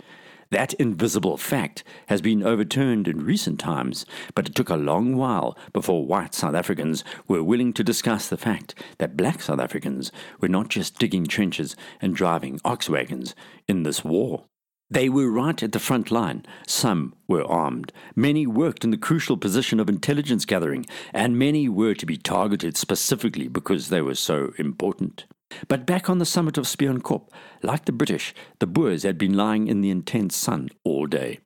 That 0.49 0.73
invisible 0.73 1.37
fact 1.37 1.85
has 2.07 2.21
been 2.21 2.43
overturned 2.43 3.07
in 3.07 3.23
recent 3.23 3.57
times, 3.57 4.05
but 4.35 4.49
it 4.49 4.53
took 4.53 4.69
a 4.69 4.75
long 4.75 5.15
while 5.15 5.57
before 5.71 6.05
white 6.05 6.33
South 6.33 6.53
Africans 6.53 7.05
were 7.29 7.41
willing 7.41 7.71
to 7.71 7.85
discuss 7.85 8.27
the 8.27 8.35
fact 8.35 8.75
that 8.97 9.15
black 9.15 9.41
South 9.41 9.61
Africans 9.61 10.11
were 10.41 10.49
not 10.49 10.67
just 10.67 10.99
digging 10.99 11.25
trenches 11.25 11.77
and 12.01 12.13
driving 12.13 12.59
ox 12.65 12.89
wagons 12.89 13.33
in 13.69 13.83
this 13.83 14.03
war. 14.03 14.43
They 14.91 15.07
were 15.07 15.31
right 15.31 15.63
at 15.63 15.71
the 15.71 15.79
front 15.79 16.11
line. 16.11 16.45
Some 16.67 17.13
were 17.25 17.45
armed. 17.45 17.93
Many 18.13 18.45
worked 18.45 18.83
in 18.83 18.91
the 18.91 18.97
crucial 18.97 19.37
position 19.37 19.79
of 19.79 19.87
intelligence 19.87 20.43
gathering, 20.43 20.85
and 21.13 21.39
many 21.39 21.69
were 21.69 21.93
to 21.93 22.05
be 22.05 22.17
targeted 22.17 22.75
specifically 22.75 23.47
because 23.47 23.87
they 23.87 24.01
were 24.01 24.15
so 24.15 24.51
important. 24.57 25.23
But 25.69 25.85
back 25.85 26.09
on 26.09 26.17
the 26.17 26.25
summit 26.25 26.57
of 26.57 26.65
Spionkop, 26.65 27.29
like 27.63 27.85
the 27.85 27.93
British, 27.93 28.35
the 28.59 28.67
Boers 28.67 29.03
had 29.03 29.17
been 29.17 29.33
lying 29.33 29.67
in 29.67 29.79
the 29.79 29.89
intense 29.89 30.35
sun 30.35 30.67
all 30.83 31.05
day. 31.05 31.39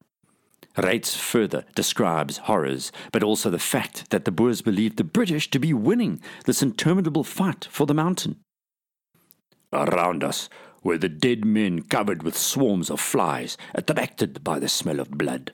Reitz 0.76 1.16
further 1.16 1.66
describes 1.76 2.38
horrors, 2.38 2.92
but 3.12 3.22
also 3.22 3.52
the 3.52 3.60
fact 3.60 4.10
that 4.10 4.26
the 4.26 4.32
Boers 4.32 4.64
believed 4.64 4.98
the 4.98 5.04
British 5.04 5.52
to 5.52 5.60
be 5.60 5.72
winning 5.72 6.20
this 6.46 6.64
interminable 6.64 7.24
fight 7.24 7.68
for 7.70 7.86
the 7.86 7.94
mountain. 7.94 8.38
Around 9.72 10.24
us 10.24 10.50
were 10.86 11.00
the 11.00 11.10
dead 11.10 11.44
men 11.44 11.82
covered 11.82 12.22
with 12.22 12.38
swarms 12.38 12.92
of 12.92 13.02
flies, 13.02 13.58
attracted 13.74 14.44
by 14.44 14.60
the 14.60 14.70
smell 14.70 15.00
of 15.00 15.10
blood. 15.10 15.52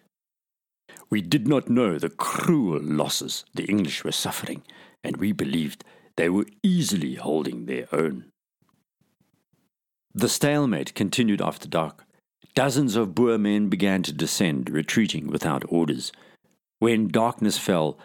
We 1.09 1.21
did 1.21 1.47
not 1.47 1.69
know 1.69 1.97
the 1.97 2.09
cruel 2.09 2.81
losses 2.81 3.45
the 3.53 3.63
English 3.65 4.03
were 4.03 4.11
suffering, 4.11 4.61
and 5.05 5.17
we 5.17 5.31
believed 5.31 5.85
they 6.17 6.27
were 6.29 6.45
easily 6.61 7.15
holding 7.15 7.65
their 7.65 7.87
own. 7.93 8.25
The 10.13 10.27
stalemate 10.27 10.93
continued 10.93 11.41
after 11.41 11.69
dark. 11.69 12.03
Dozens 12.53 12.97
of 12.97 13.15
Boer 13.15 13.37
men 13.37 13.69
began 13.69 14.03
to 14.03 14.11
descend, 14.11 14.69
retreating 14.69 15.27
without 15.27 15.63
orders. 15.69 16.11
When 16.79 17.07
darkness 17.07 17.57
fell, 17.57 17.97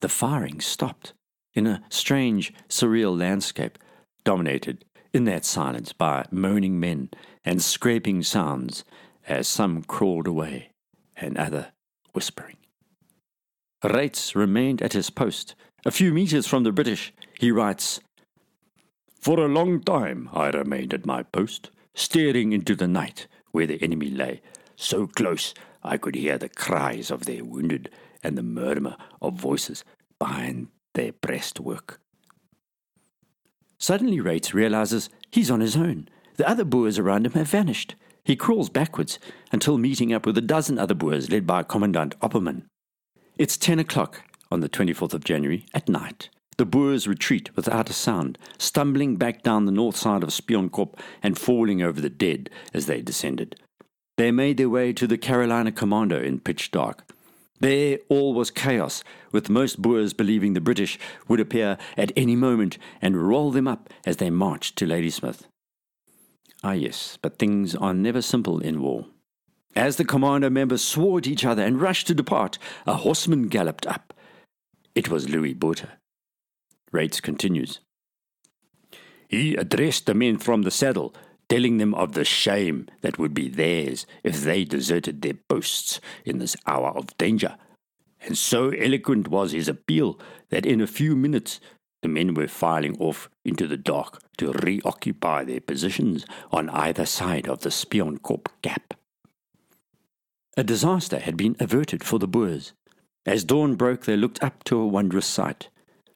the 0.00 0.08
firing 0.08 0.60
stopped 0.60 1.12
in 1.54 1.68
a 1.68 1.84
strange, 1.88 2.52
surreal 2.68 3.16
landscape, 3.16 3.78
dominated 4.24 4.84
in 5.12 5.24
that 5.24 5.44
silence 5.44 5.92
by 5.92 6.24
moaning 6.30 6.80
men 6.80 7.10
and 7.44 7.62
scraping 7.62 8.22
sounds 8.22 8.84
as 9.26 9.46
some 9.46 9.82
crawled 9.82 10.26
away 10.26 10.70
and 11.16 11.36
other 11.36 11.72
whispering. 12.12 12.56
Reitz 13.84 14.34
remained 14.34 14.80
at 14.80 14.92
his 14.92 15.10
post, 15.10 15.54
a 15.84 15.90
few 15.90 16.12
meters 16.12 16.46
from 16.46 16.62
the 16.62 16.72
British. 16.72 17.12
He 17.38 17.50
writes, 17.50 18.00
For 19.20 19.38
a 19.40 19.48
long 19.48 19.80
time 19.80 20.28
I 20.32 20.50
remained 20.50 20.94
at 20.94 21.06
my 21.06 21.24
post, 21.24 21.70
staring 21.94 22.52
into 22.52 22.74
the 22.74 22.88
night 22.88 23.26
where 23.50 23.66
the 23.66 23.82
enemy 23.82 24.08
lay, 24.08 24.40
so 24.76 25.06
close 25.06 25.52
I 25.82 25.96
could 25.96 26.14
hear 26.14 26.38
the 26.38 26.48
cries 26.48 27.10
of 27.10 27.24
their 27.24 27.44
wounded 27.44 27.90
and 28.22 28.38
the 28.38 28.42
murmur 28.42 28.96
of 29.20 29.34
voices 29.34 29.84
behind 30.18 30.68
their 30.94 31.12
breastwork. 31.12 31.98
Suddenly, 33.82 34.18
Reitz 34.18 34.54
realizes 34.54 35.10
he's 35.32 35.50
on 35.50 35.58
his 35.58 35.76
own. 35.76 36.08
The 36.36 36.48
other 36.48 36.64
Boers 36.64 37.00
around 37.00 37.26
him 37.26 37.32
have 37.32 37.48
vanished. 37.48 37.96
He 38.24 38.36
crawls 38.36 38.68
backwards 38.70 39.18
until 39.50 39.76
meeting 39.76 40.12
up 40.12 40.24
with 40.24 40.38
a 40.38 40.40
dozen 40.40 40.78
other 40.78 40.94
Boers 40.94 41.32
led 41.32 41.48
by 41.48 41.64
Commandant 41.64 42.16
Opperman. 42.20 42.62
It's 43.38 43.56
10 43.56 43.80
o'clock 43.80 44.22
on 44.52 44.60
the 44.60 44.68
24th 44.68 45.14
of 45.14 45.24
January 45.24 45.66
at 45.74 45.88
night. 45.88 46.28
The 46.58 46.64
Boers 46.64 47.08
retreat 47.08 47.50
without 47.56 47.90
a 47.90 47.92
sound, 47.92 48.38
stumbling 48.56 49.16
back 49.16 49.42
down 49.42 49.64
the 49.64 49.72
north 49.72 49.96
side 49.96 50.22
of 50.22 50.28
Spionkop 50.28 50.96
and 51.20 51.36
falling 51.36 51.82
over 51.82 52.00
the 52.00 52.08
dead 52.08 52.50
as 52.72 52.86
they 52.86 53.02
descended. 53.02 53.56
They 54.16 54.30
made 54.30 54.58
their 54.58 54.68
way 54.68 54.92
to 54.92 55.08
the 55.08 55.18
Carolina 55.18 55.72
Commando 55.72 56.22
in 56.22 56.38
pitch 56.38 56.70
dark. 56.70 57.04
There 57.62 58.00
all 58.08 58.34
was 58.34 58.50
chaos, 58.50 59.04
with 59.30 59.48
most 59.48 59.80
Boers 59.80 60.12
believing 60.12 60.54
the 60.54 60.60
British 60.60 60.98
would 61.28 61.38
appear 61.38 61.78
at 61.96 62.10
any 62.16 62.34
moment 62.34 62.76
and 63.00 63.28
roll 63.28 63.52
them 63.52 63.68
up 63.68 63.88
as 64.04 64.16
they 64.16 64.30
marched 64.30 64.74
to 64.78 64.86
Ladysmith. 64.86 65.46
Ah, 66.64 66.72
yes, 66.72 67.18
but 67.22 67.38
things 67.38 67.76
are 67.76 67.94
never 67.94 68.20
simple 68.20 68.58
in 68.58 68.82
war. 68.82 69.06
As 69.76 69.94
the 69.94 70.04
commando 70.04 70.50
members 70.50 70.82
swore 70.82 71.18
at 71.18 71.28
each 71.28 71.44
other 71.44 71.62
and 71.62 71.80
rushed 71.80 72.08
to 72.08 72.14
depart, 72.14 72.58
a 72.84 72.94
horseman 72.94 73.46
galloped 73.46 73.86
up. 73.86 74.12
It 74.96 75.08
was 75.08 75.28
Louis 75.28 75.54
Botha. 75.54 75.98
Reitz 76.92 77.22
continues. 77.22 77.78
He 79.28 79.54
addressed 79.54 80.06
the 80.06 80.14
men 80.14 80.38
from 80.38 80.62
the 80.62 80.72
saddle, 80.72 81.14
telling 81.52 81.76
them 81.76 81.94
of 81.96 82.12
the 82.12 82.24
shame 82.24 82.88
that 83.02 83.18
would 83.18 83.34
be 83.34 83.46
theirs 83.46 84.06
if 84.24 84.40
they 84.40 84.64
deserted 84.64 85.20
their 85.20 85.36
posts 85.50 86.00
in 86.24 86.38
this 86.38 86.56
hour 86.66 86.88
of 86.96 87.14
danger. 87.18 87.56
And 88.22 88.38
so 88.38 88.70
eloquent 88.70 89.28
was 89.28 89.52
his 89.52 89.68
appeal 89.68 90.18
that 90.48 90.64
in 90.64 90.80
a 90.80 90.86
few 90.86 91.14
minutes 91.14 91.60
the 92.00 92.08
men 92.08 92.32
were 92.32 92.48
filing 92.48 92.96
off 92.98 93.28
into 93.44 93.66
the 93.66 93.76
dark 93.76 94.22
to 94.38 94.52
reoccupy 94.52 95.44
their 95.44 95.60
positions 95.60 96.24
on 96.50 96.70
either 96.70 97.04
side 97.04 97.46
of 97.46 97.60
the 97.60 97.68
Spionkop 97.68 98.46
Gap. 98.62 98.94
A 100.56 100.64
disaster 100.64 101.18
had 101.18 101.36
been 101.36 101.56
averted 101.60 102.02
for 102.02 102.18
the 102.18 102.26
Boers. 102.26 102.72
As 103.26 103.44
dawn 103.44 103.74
broke, 103.74 104.06
they 104.06 104.16
looked 104.16 104.42
up 104.42 104.64
to 104.64 104.78
a 104.78 104.86
wondrous 104.86 105.26
sight. 105.26 105.68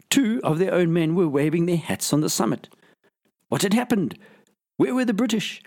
Two 0.09 0.40
of 0.43 0.59
their 0.59 0.73
own 0.73 0.95
men 0.95 1.14
were 1.14 1.28
waving 1.28 1.66
their 1.66 1.76
hats 1.76 2.14
on 2.14 2.23
the 2.23 2.31
summit. 2.31 2.71
What 3.50 3.61
had 3.61 3.75
happened? 3.75 4.19
Where 4.76 4.95
were 4.95 5.04
the 5.04 5.14
British? 5.14 5.62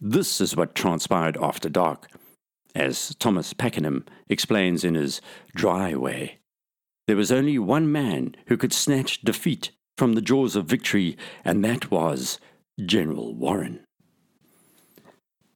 This 0.00 0.40
is 0.40 0.56
what 0.56 0.74
transpired 0.74 1.36
after 1.36 1.68
dark, 1.68 2.10
as 2.74 3.14
Thomas 3.16 3.52
Pakenham 3.52 4.06
explains 4.28 4.82
in 4.82 4.94
his 4.94 5.20
dry 5.54 5.94
way. 5.94 6.38
There 7.06 7.16
was 7.16 7.30
only 7.30 7.58
one 7.58 7.92
man 7.92 8.34
who 8.46 8.56
could 8.56 8.72
snatch 8.72 9.20
defeat 9.20 9.72
from 9.98 10.14
the 10.14 10.22
jaws 10.22 10.56
of 10.56 10.64
victory, 10.66 11.18
and 11.44 11.62
that 11.64 11.90
was 11.90 12.40
General 12.84 13.34
Warren. 13.34 13.80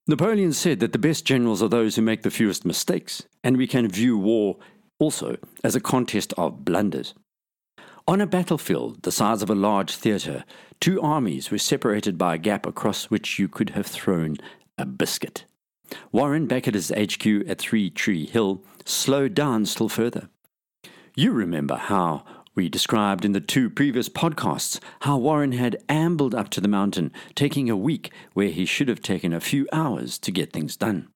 Napoleon 0.06 0.52
said 0.52 0.78
that 0.80 0.92
the 0.92 0.98
best 0.98 1.24
generals 1.24 1.62
are 1.62 1.68
those 1.68 1.96
who 1.96 2.02
make 2.02 2.22
the 2.22 2.30
fewest 2.30 2.64
mistakes, 2.64 3.24
and 3.42 3.56
we 3.56 3.66
can 3.66 3.88
view 3.88 4.18
war 4.18 4.58
also 4.98 5.36
as 5.64 5.74
a 5.74 5.80
contest 5.80 6.34
of 6.36 6.64
blunders. 6.64 7.14
On 8.06 8.20
a 8.20 8.26
battlefield 8.26 9.02
the 9.02 9.10
size 9.10 9.42
of 9.42 9.50
a 9.50 9.54
large 9.54 9.96
theatre, 9.96 10.44
two 10.80 11.00
armies 11.00 11.50
were 11.50 11.58
separated 11.58 12.16
by 12.18 12.34
a 12.34 12.38
gap 12.38 12.66
across 12.66 13.04
which 13.04 13.38
you 13.38 13.48
could 13.48 13.70
have 13.70 13.86
thrown 13.86 14.36
a 14.78 14.86
biscuit. 14.86 15.44
Warren, 16.12 16.46
back 16.46 16.66
at 16.66 16.74
his 16.74 16.90
HQ 16.90 17.26
at 17.48 17.58
Three 17.58 17.90
Tree 17.90 18.26
Hill, 18.26 18.62
slowed 18.84 19.34
down 19.34 19.66
still 19.66 19.88
further. 19.88 20.28
You 21.14 21.32
remember 21.32 21.76
how 21.76 22.24
we 22.54 22.68
described 22.68 23.24
in 23.24 23.32
the 23.32 23.40
two 23.40 23.70
previous 23.70 24.08
podcasts 24.08 24.80
how 25.00 25.18
Warren 25.18 25.52
had 25.52 25.82
ambled 25.88 26.34
up 26.34 26.48
to 26.50 26.60
the 26.60 26.68
mountain, 26.68 27.12
taking 27.34 27.70
a 27.70 27.76
week 27.76 28.10
where 28.32 28.48
he 28.48 28.64
should 28.64 28.88
have 28.88 29.00
taken 29.00 29.32
a 29.32 29.40
few 29.40 29.68
hours 29.72 30.18
to 30.18 30.32
get 30.32 30.52
things 30.52 30.76
done. 30.76 31.08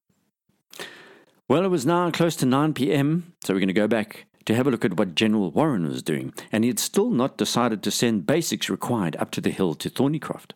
Well, 1.49 1.65
it 1.65 1.69
was 1.69 1.85
now 1.85 2.11
close 2.11 2.37
to 2.37 2.47
9 2.47 2.75
p.m., 2.75 3.33
so 3.43 3.53
we're 3.53 3.61
going 3.61 3.69
to 3.69 3.75
go 3.75 3.89
back 3.89 4.27
to 4.47 4.55
have 4.55 4.67
a 4.67 4.71
look 4.71 4.85
at 4.85 4.97
what 4.97 5.15
General 5.15 5.51
Warren 5.51 5.87
was 5.87 6.03
doing, 6.03 6.33
and 6.51 6.65
he 6.65 6.69
had 6.69 6.79
still 6.79 7.11
not 7.11 7.37
decided 7.37 7.83
to 7.83 7.91
send 7.91 8.27
basics 8.27 8.71
required 8.71 9.17
up 9.17 9.31
to 9.33 9.41
the 9.41 9.51
hill 9.51 9.75
to 9.75 9.91
Thornycroft. 9.91 10.53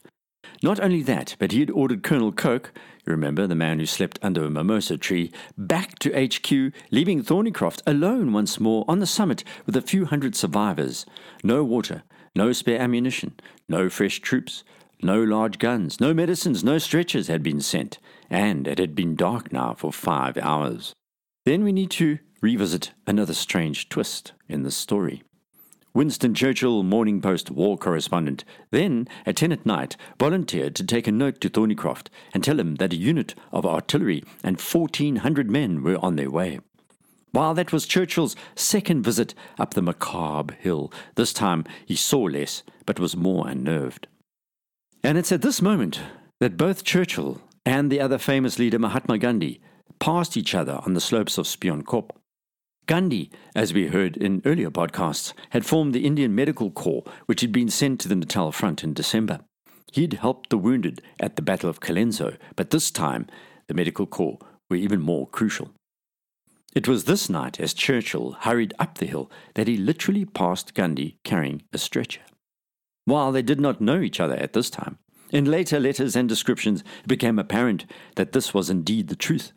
Not 0.63 0.81
only 0.81 1.03
that, 1.03 1.37
but 1.39 1.53
he 1.53 1.61
had 1.61 1.71
ordered 1.71 2.03
Colonel 2.03 2.33
Coke, 2.33 2.73
you 3.07 3.11
remember 3.11 3.47
the 3.47 3.55
man 3.55 3.79
who 3.79 3.87
slept 3.87 4.19
under 4.23 4.45
a 4.45 4.51
mimosa 4.51 4.97
tree, 4.97 5.31
back 5.59 5.99
to 5.99 6.11
HQ, 6.11 6.73
leaving 6.91 7.23
Thornycroft 7.23 7.83
alone 7.87 8.33
once 8.33 8.59
more 8.59 8.85
on 8.89 9.01
the 9.01 9.07
summit 9.07 9.45
with 9.67 9.77
a 9.77 9.83
few 9.83 10.07
hundred 10.07 10.35
survivors. 10.35 11.05
No 11.43 11.63
water, 11.65 12.03
no 12.35 12.53
spare 12.53 12.81
ammunition, 12.81 13.35
no 13.69 13.91
fresh 13.91 14.21
troops, 14.21 14.65
no 15.03 15.23
large 15.23 15.59
guns, 15.59 16.01
no 16.01 16.15
medicines, 16.15 16.65
no 16.65 16.79
stretchers 16.79 17.29
had 17.29 17.43
been 17.43 17.61
sent, 17.61 17.99
and 18.31 18.67
it 18.67 18.79
had 18.79 18.95
been 18.95 19.17
dark 19.17 19.53
now 19.53 19.75
for 19.75 19.93
five 19.93 20.39
hours. 20.39 20.95
Then 21.45 21.63
we 21.63 21.73
need 21.73 21.91
to 21.93 22.19
revisit 22.45 22.93
another 23.07 23.33
strange 23.33 23.89
twist 23.89 24.33
in 24.51 24.65
the 24.65 24.71
story. 24.71 25.23
Winston 25.95 26.35
Churchill, 26.35 26.83
Morning 26.83 27.23
Post 27.23 27.51
war 27.51 27.79
correspondent, 27.79 28.45
then, 28.71 29.09
at 29.25 29.37
10 29.37 29.51
at 29.51 29.65
night, 29.65 29.97
volunteered 30.21 30.75
to 30.77 30.85
take 30.85 31.07
a 31.07 31.13
note 31.13 31.41
to 31.41 31.49
Thornycroft 31.49 32.09
and 32.35 32.45
tell 32.45 32.61
him 32.61 32.75
that 32.75 32.93
a 32.93 32.97
unit 32.97 33.35
of 33.51 33.65
artillery 33.65 34.23
and 34.43 34.61
1,400 34.61 35.51
men 35.51 35.83
were 35.83 35.97
on 36.05 36.17
their 36.17 36.31
way. 36.31 36.61
While 37.31 37.55
that 37.55 37.73
was 37.73 37.87
Churchill's 37.87 38.37
second 38.55 39.05
visit 39.05 39.35
up 39.59 39.73
the 39.73 39.81
macabre 39.81 40.55
hill, 40.61 40.93
this 41.15 41.33
time 41.33 41.65
he 41.87 41.97
saw 41.97 42.25
less, 42.25 42.63
but 42.85 43.01
was 43.01 43.17
more 43.17 43.49
unnerved. 43.49 44.07
And 45.03 45.17
it's 45.17 45.33
at 45.33 45.41
this 45.41 45.63
moment 45.63 45.99
that 46.41 46.59
both 46.59 46.85
Churchill 46.85 47.41
and 47.65 47.91
the 47.91 48.01
other 48.01 48.19
famous 48.19 48.59
leader 48.59 48.79
Mahatma 48.79 49.17
Gandhi 49.17 49.63
passed 49.99 50.37
each 50.37 50.55
other 50.55 50.81
on 50.85 50.93
the 50.93 51.01
slopes 51.01 51.39
of 51.39 51.47
Spionkop. 51.47 52.11
Gandhi, 52.87 53.31
as 53.55 53.73
we 53.73 53.87
heard 53.87 54.17
in 54.17 54.43
earlier 54.45 54.71
podcasts, 54.71 55.33
had 55.51 55.65
formed 55.65 55.95
the 55.95 56.05
Indian 56.05 56.35
Medical 56.35 56.71
Corps, 56.71 57.05
which 57.25 57.41
had 57.41 57.51
been 57.51 57.71
sent 57.71 57.99
to 58.01 58.09
the 58.09 58.17
Natal 58.17 58.53
front 58.53 58.85
in 58.85 58.93
December. 58.93 59.41
He'd 59.93 60.15
helped 60.15 60.51
the 60.51 60.59
wounded 60.59 61.01
at 61.19 61.37
the 61.37 61.43
Battle 61.43 61.71
of 61.71 61.81
Colenso, 61.81 62.37
but 62.57 62.71
this 62.71 62.91
time 62.91 63.27
the 63.69 63.75
Medical 63.75 64.07
Corps 64.07 64.39
were 64.69 64.77
even 64.77 65.01
more 65.01 65.27
crucial. 65.27 65.71
It 66.75 66.89
was 66.89 67.05
this 67.05 67.31
night, 67.31 67.59
as 67.59 67.73
Churchill 67.73 68.33
hurried 68.41 68.75
up 68.79 68.99
the 68.99 69.07
hill, 69.07 69.31
that 69.55 69.69
he 69.69 69.77
literally 69.77 70.25
passed 70.25 70.75
Gandhi 70.75 71.17
carrying 71.25 71.63
a 71.73 71.79
stretcher. 71.79 72.21
While 73.07 73.33
they 73.33 73.43
did 73.43 73.61
not 73.61 73.81
know 73.81 74.01
each 74.01 74.21
other 74.21 74.35
at 74.35 74.53
this 74.53 74.69
time, 74.69 74.99
in 75.31 75.45
later 75.45 75.81
letters 75.81 76.17
and 76.17 76.29
descriptions 76.29 76.83
it 77.03 77.09
became 77.09 77.39
apparent 77.39 77.87
that 78.17 78.33
this 78.33 78.53
was 78.53 78.69
indeed 78.69 79.09
the 79.09 79.17
truth. 79.17 79.53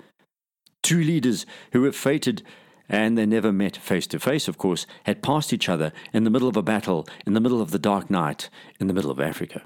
Two 0.83 1.03
leaders 1.03 1.45
who 1.73 1.81
were 1.81 1.91
fated 1.91 2.43
and 2.89 3.17
they 3.17 3.25
never 3.25 3.51
met 3.51 3.77
face 3.77 4.07
to 4.07 4.19
face, 4.19 4.47
of 4.47 4.57
course, 4.57 4.85
had 5.03 5.23
passed 5.23 5.53
each 5.53 5.69
other 5.69 5.91
in 6.13 6.23
the 6.23 6.29
middle 6.29 6.47
of 6.47 6.57
a 6.57 6.63
battle, 6.63 7.07
in 7.25 7.33
the 7.33 7.41
middle 7.41 7.61
of 7.61 7.71
the 7.71 7.79
dark 7.79 8.09
night, 8.09 8.49
in 8.79 8.87
the 8.87 8.93
middle 8.93 9.11
of 9.11 9.19
Africa. 9.19 9.63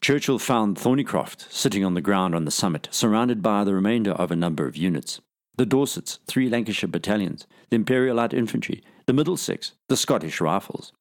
Churchill 0.00 0.38
found 0.38 0.76
Thornycroft 0.76 1.50
sitting 1.50 1.84
on 1.84 1.94
the 1.94 2.00
ground 2.00 2.34
on 2.34 2.44
the 2.44 2.50
summit, 2.50 2.88
surrounded 2.90 3.42
by 3.42 3.64
the 3.64 3.74
remainder 3.74 4.12
of 4.12 4.30
a 4.30 4.36
number 4.36 4.66
of 4.66 4.76
units 4.76 5.20
the 5.56 5.66
Dorsets, 5.66 6.18
three 6.26 6.50
Lancashire 6.50 6.88
battalions, 6.88 7.46
the 7.70 7.76
Imperial 7.76 8.16
Light 8.16 8.34
Infantry, 8.34 8.84
the 9.06 9.14
Middlesex, 9.14 9.72
the 9.88 9.96
Scottish 9.96 10.38
Rifles. 10.38 10.92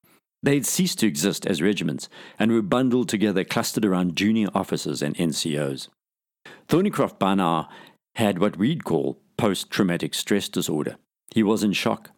They 0.42 0.54
had 0.54 0.66
ceased 0.66 1.00
to 1.00 1.08
exist 1.08 1.46
as 1.46 1.62
regiments 1.62 2.08
and 2.40 2.52
were 2.52 2.62
bundled 2.62 3.10
together, 3.10 3.44
clustered 3.44 3.84
around 3.84 4.16
junior 4.16 4.48
officers 4.56 5.02
and 5.02 5.16
NCOs. 5.18 5.90
Thornycroft 6.70 7.20
by 7.20 7.36
now 7.36 7.68
had 8.16 8.40
what 8.40 8.58
we'd 8.58 8.84
call 8.84 9.20
post 9.38 9.70
traumatic 9.70 10.14
stress 10.14 10.50
disorder. 10.50 10.98
He 11.34 11.44
was 11.44 11.64
in 11.64 11.74
shock. 11.74 12.12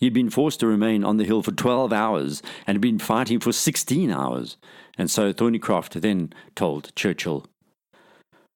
He'd 0.00 0.14
been 0.14 0.30
forced 0.30 0.60
to 0.60 0.66
remain 0.66 1.04
on 1.04 1.18
the 1.18 1.24
hill 1.24 1.42
for 1.42 1.52
12 1.52 1.92
hours 1.92 2.42
and 2.66 2.76
had 2.76 2.80
been 2.80 2.98
fighting 2.98 3.38
for 3.38 3.52
16 3.52 4.10
hours. 4.10 4.56
And 4.96 5.10
so 5.10 5.32
Thornycroft 5.32 6.00
then 6.00 6.32
told 6.54 6.94
Churchill, 6.96 7.46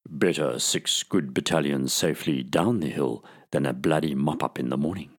Better 0.08 0.58
six 0.58 1.02
good 1.02 1.32
battalions 1.32 1.92
safely 1.92 2.42
down 2.42 2.80
the 2.80 2.90
hill 2.90 3.24
than 3.52 3.66
a 3.66 3.72
bloody 3.72 4.14
mop 4.14 4.42
up 4.42 4.58
in 4.58 4.68
the 4.68 4.76
morning. 4.76 5.10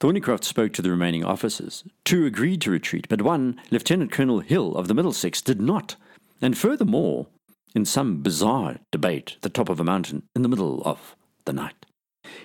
Thornycroft 0.00 0.44
spoke 0.44 0.72
to 0.72 0.82
the 0.82 0.90
remaining 0.90 1.24
officers. 1.24 1.84
Two 2.04 2.24
agreed 2.24 2.60
to 2.62 2.70
retreat, 2.70 3.06
but 3.08 3.22
one, 3.22 3.60
Lieutenant 3.70 4.10
Colonel 4.10 4.40
Hill 4.40 4.74
of 4.76 4.88
the 4.88 4.94
Middlesex, 4.94 5.42
did 5.42 5.60
not. 5.60 5.96
And 6.40 6.56
furthermore, 6.56 7.26
in 7.74 7.84
some 7.84 8.22
bizarre 8.22 8.78
debate 8.90 9.34
at 9.36 9.42
the 9.42 9.50
top 9.50 9.68
of 9.68 9.78
a 9.78 9.84
mountain 9.84 10.22
in 10.34 10.42
the 10.42 10.48
middle 10.48 10.82
of 10.84 11.14
the 11.50 11.62
night, 11.62 11.86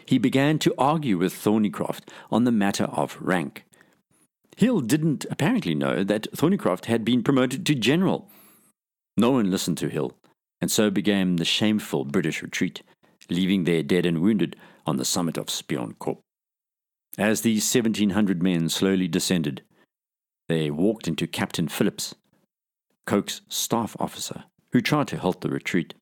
he 0.06 0.18
began 0.18 0.58
to 0.60 0.74
argue 0.80 1.20
with 1.20 1.34
Thornycroft 1.34 2.10
on 2.32 2.44
the 2.44 2.52
matter 2.52 2.86
of 2.86 3.18
rank. 3.22 3.64
Hill 4.58 4.82
didn't 4.82 5.26
apparently 5.30 5.76
know 5.76 6.04
that 6.04 6.32
Thornycroft 6.32 6.86
had 6.86 7.06
been 7.06 7.22
promoted 7.22 7.66
to 7.66 7.76
general. 7.76 8.28
No 9.16 9.32
one 9.32 9.52
listened 9.52 9.78
to 9.80 9.90
Hill, 9.90 10.14
and 10.60 10.72
so 10.72 10.90
began 10.90 11.36
the 11.36 11.46
shameful 11.46 12.04
British 12.04 12.42
retreat, 12.42 12.82
leaving 13.30 13.64
their 13.66 13.84
dead 13.84 14.08
and 14.08 14.22
wounded 14.22 14.56
on 14.88 14.98
the 14.98 15.06
summit 15.06 15.38
of 15.38 15.48
Spionkop. 15.48 16.18
As 17.18 17.42
these 17.42 17.64
1700 17.74 18.42
men 18.42 18.70
slowly 18.70 19.08
descended, 19.08 19.62
they 20.50 20.72
walked 20.72 21.08
into 21.08 21.28
Captain 21.28 21.68
Phillips, 21.68 22.16
Coke's 23.06 23.42
staff 23.50 23.96
officer, 24.00 24.46
who 24.72 24.82
tried 24.82 25.08
to 25.10 25.18
halt 25.18 25.42
the 25.42 25.50
retreat. 25.50 25.94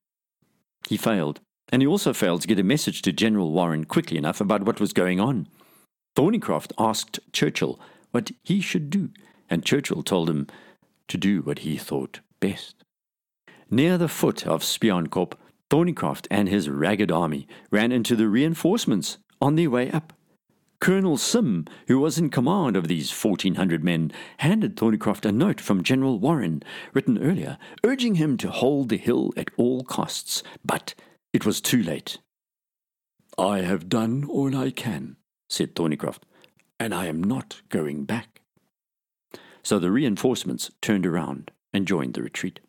He 0.88 0.96
failed, 0.96 1.42
and 1.72 1.82
he 1.82 1.88
also 1.88 2.14
failed 2.14 2.42
to 2.42 2.48
get 2.48 2.60
a 2.60 2.64
message 2.64 3.02
to 3.04 3.12
General 3.12 3.52
Warren 3.52 3.86
quickly 3.86 4.18
enough 4.18 4.42
about 4.42 4.64
what 4.64 4.80
was 4.80 4.94
going 4.94 5.20
on. 5.20 5.48
Thornycroft 6.16 6.72
asked 6.78 7.20
Churchill 7.32 7.80
what 8.12 8.32
he 8.44 8.62
should 8.62 8.90
do, 8.90 9.10
and 9.50 9.66
Churchill 9.66 10.04
told 10.04 10.30
him 10.30 10.48
to 11.08 11.18
do 11.18 11.42
what 11.42 11.60
he 11.60 11.78
thought 11.78 12.20
best. 12.40 12.76
Near 13.70 13.98
the 13.98 14.08
foot 14.08 14.46
of 14.46 14.62
Spionkop, 14.62 15.34
Thornycroft 15.70 16.28
and 16.30 16.48
his 16.48 16.70
ragged 16.70 17.12
army 17.12 17.48
ran 17.72 17.92
into 17.92 18.16
the 18.16 18.28
reinforcements 18.28 19.18
on 19.42 19.56
their 19.56 19.70
way 19.70 19.90
up. 19.90 20.14
Colonel 20.80 21.18
Sim, 21.18 21.66
who 21.88 21.98
was 21.98 22.18
in 22.18 22.30
command 22.30 22.76
of 22.76 22.88
these 22.90 23.10
1,400 23.10 23.84
men, 23.84 24.12
handed 24.38 24.76
Thornycroft 24.76 25.26
a 25.26 25.32
note 25.32 25.62
from 25.62 25.82
General 25.82 26.20
Warren, 26.20 26.62
written 26.94 27.18
earlier, 27.18 27.58
urging 27.86 28.16
him 28.16 28.36
to 28.38 28.52
hold 28.52 28.90
the 28.90 28.98
hill 28.98 29.32
at 29.38 29.50
all 29.58 29.84
costs, 29.84 30.44
but 30.66 30.94
it 31.34 31.46
was 31.46 31.60
too 31.60 31.82
late. 31.82 32.20
I 33.38 33.60
have 33.62 33.90
done 33.90 34.24
all 34.30 34.56
I 34.56 34.70
can, 34.70 35.18
said 35.50 35.76
Thornycroft, 35.76 36.22
and 36.80 36.94
I 36.94 37.08
am 37.08 37.24
not 37.24 37.62
going 37.70 38.06
back. 38.06 38.42
So 39.64 39.80
the 39.80 39.92
reinforcements 39.92 40.70
turned 40.82 41.06
around 41.06 41.52
and 41.74 41.88
joined 41.88 42.14
the 42.14 42.22
retreat. 42.22 42.60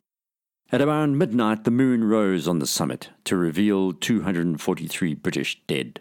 At 0.72 0.80
around 0.80 1.18
midnight, 1.18 1.64
the 1.64 1.70
moon 1.70 2.04
rose 2.04 2.48
on 2.48 2.58
the 2.58 2.66
summit 2.66 3.10
to 3.24 3.36
reveal 3.36 3.92
243 3.92 5.14
British 5.14 5.60
dead. 5.66 6.00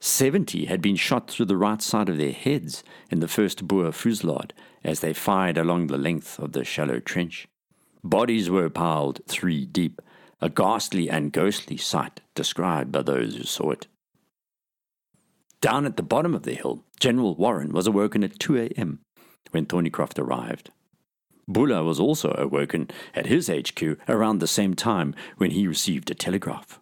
70 0.00 0.64
had 0.64 0.82
been 0.82 0.96
shot 0.96 1.30
through 1.30 1.46
the 1.46 1.56
right 1.56 1.80
side 1.80 2.08
of 2.08 2.18
their 2.18 2.32
heads 2.32 2.82
in 3.10 3.20
the 3.20 3.28
first 3.28 3.68
Boer 3.68 3.92
fusillade 3.92 4.52
as 4.82 4.98
they 4.98 5.12
fired 5.12 5.56
along 5.56 5.86
the 5.86 5.96
length 5.96 6.40
of 6.40 6.52
the 6.52 6.64
shallow 6.64 6.98
trench. 6.98 7.46
Bodies 8.02 8.50
were 8.50 8.68
piled 8.68 9.20
three 9.28 9.64
deep, 9.64 10.02
a 10.42 10.50
ghastly 10.50 11.08
and 11.08 11.32
ghostly 11.32 11.76
sight 11.76 12.20
described 12.34 12.90
by 12.90 13.00
those 13.00 13.36
who 13.36 13.44
saw 13.44 13.70
it. 13.70 13.86
Down 15.60 15.86
at 15.86 15.96
the 15.96 16.02
bottom 16.02 16.34
of 16.34 16.42
the 16.42 16.54
hill, 16.54 16.84
General 16.98 17.36
Warren 17.36 17.72
was 17.72 17.86
awoken 17.86 18.24
at 18.24 18.40
2 18.40 18.58
a.m. 18.58 18.98
when 19.52 19.66
Thornycroft 19.66 20.18
arrived. 20.18 20.70
Buller 21.46 21.84
was 21.84 22.00
also 22.00 22.34
awoken 22.36 22.90
at 23.14 23.26
his 23.26 23.48
HQ 23.48 23.98
around 24.08 24.38
the 24.38 24.48
same 24.48 24.74
time 24.74 25.14
when 25.36 25.52
he 25.52 25.66
received 25.68 26.10
a 26.10 26.14
telegraph. 26.14 26.80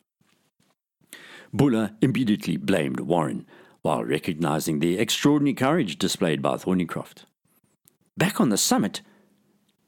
Buller 1.53 1.91
immediately 2.01 2.57
blamed 2.57 3.01
Warren, 3.01 3.47
while 3.83 4.05
recognizing 4.05 4.79
the 4.79 4.99
extraordinary 4.99 5.55
courage 5.55 5.99
displayed 5.99 6.41
by 6.41 6.55
Thornycroft. 6.55 7.25
Back 8.17 8.41
on 8.41 8.49
the 8.49 8.59
summit, 8.59 9.03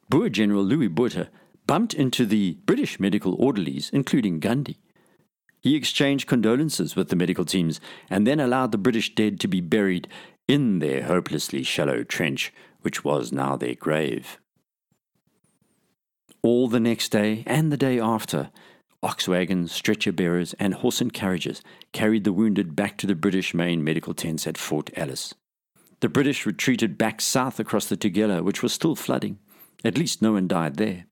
Boer 0.08 0.28
General 0.28 0.64
Louis 0.64 0.88
Botha 0.88 1.30
bumped 1.66 1.94
into 1.94 2.26
the 2.26 2.58
British 2.66 2.98
medical 2.98 3.34
orderlies, 3.34 3.90
including 3.92 4.40
Gandhi. 4.40 4.78
He 5.60 5.76
exchanged 5.76 6.26
condolences 6.26 6.96
with 6.96 7.08
the 7.08 7.16
medical 7.16 7.44
teams 7.44 7.80
and 8.10 8.26
then 8.26 8.40
allowed 8.40 8.72
the 8.72 8.78
British 8.78 9.14
dead 9.14 9.38
to 9.40 9.48
be 9.48 9.60
buried 9.60 10.08
in 10.48 10.80
their 10.80 11.04
hopelessly 11.04 11.62
shallow 11.62 12.02
trench, 12.02 12.52
which 12.80 13.04
was 13.04 13.32
now 13.32 13.56
their 13.56 13.74
grave. 13.76 14.38
All 16.42 16.66
the 16.66 16.80
next 16.80 17.10
day 17.10 17.44
and 17.46 17.70
the 17.70 17.76
day 17.76 18.00
after, 18.00 18.50
Ox 19.04 19.26
wagons, 19.26 19.72
stretcher 19.72 20.12
bearers, 20.12 20.54
and 20.60 20.74
horse 20.74 21.00
and 21.00 21.12
carriages 21.12 21.60
carried 21.92 22.22
the 22.22 22.32
wounded 22.32 22.76
back 22.76 22.96
to 22.98 23.06
the 23.06 23.16
British 23.16 23.52
main 23.52 23.82
medical 23.82 24.14
tents 24.14 24.46
at 24.46 24.56
Fort 24.56 24.90
Ellis. 24.94 25.34
The 26.00 26.08
British 26.08 26.46
retreated 26.46 26.98
back 26.98 27.20
south 27.20 27.58
across 27.58 27.86
the 27.86 27.96
Tugela, 27.96 28.42
which 28.42 28.62
was 28.62 28.72
still 28.72 28.94
flooding. 28.94 29.38
At 29.84 29.98
least 29.98 30.22
no 30.22 30.32
one 30.32 30.46
died 30.46 30.76
there. 30.76 31.06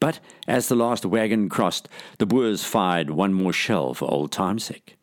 But 0.00 0.20
as 0.46 0.68
the 0.68 0.74
last 0.74 1.04
wagon 1.04 1.48
crossed, 1.48 1.88
the 2.18 2.26
Boers 2.26 2.64
fired 2.64 3.10
one 3.10 3.32
more 3.32 3.52
shell 3.52 3.94
for 3.94 4.10
old 4.10 4.32
time's 4.32 4.64
sake. 4.64 4.96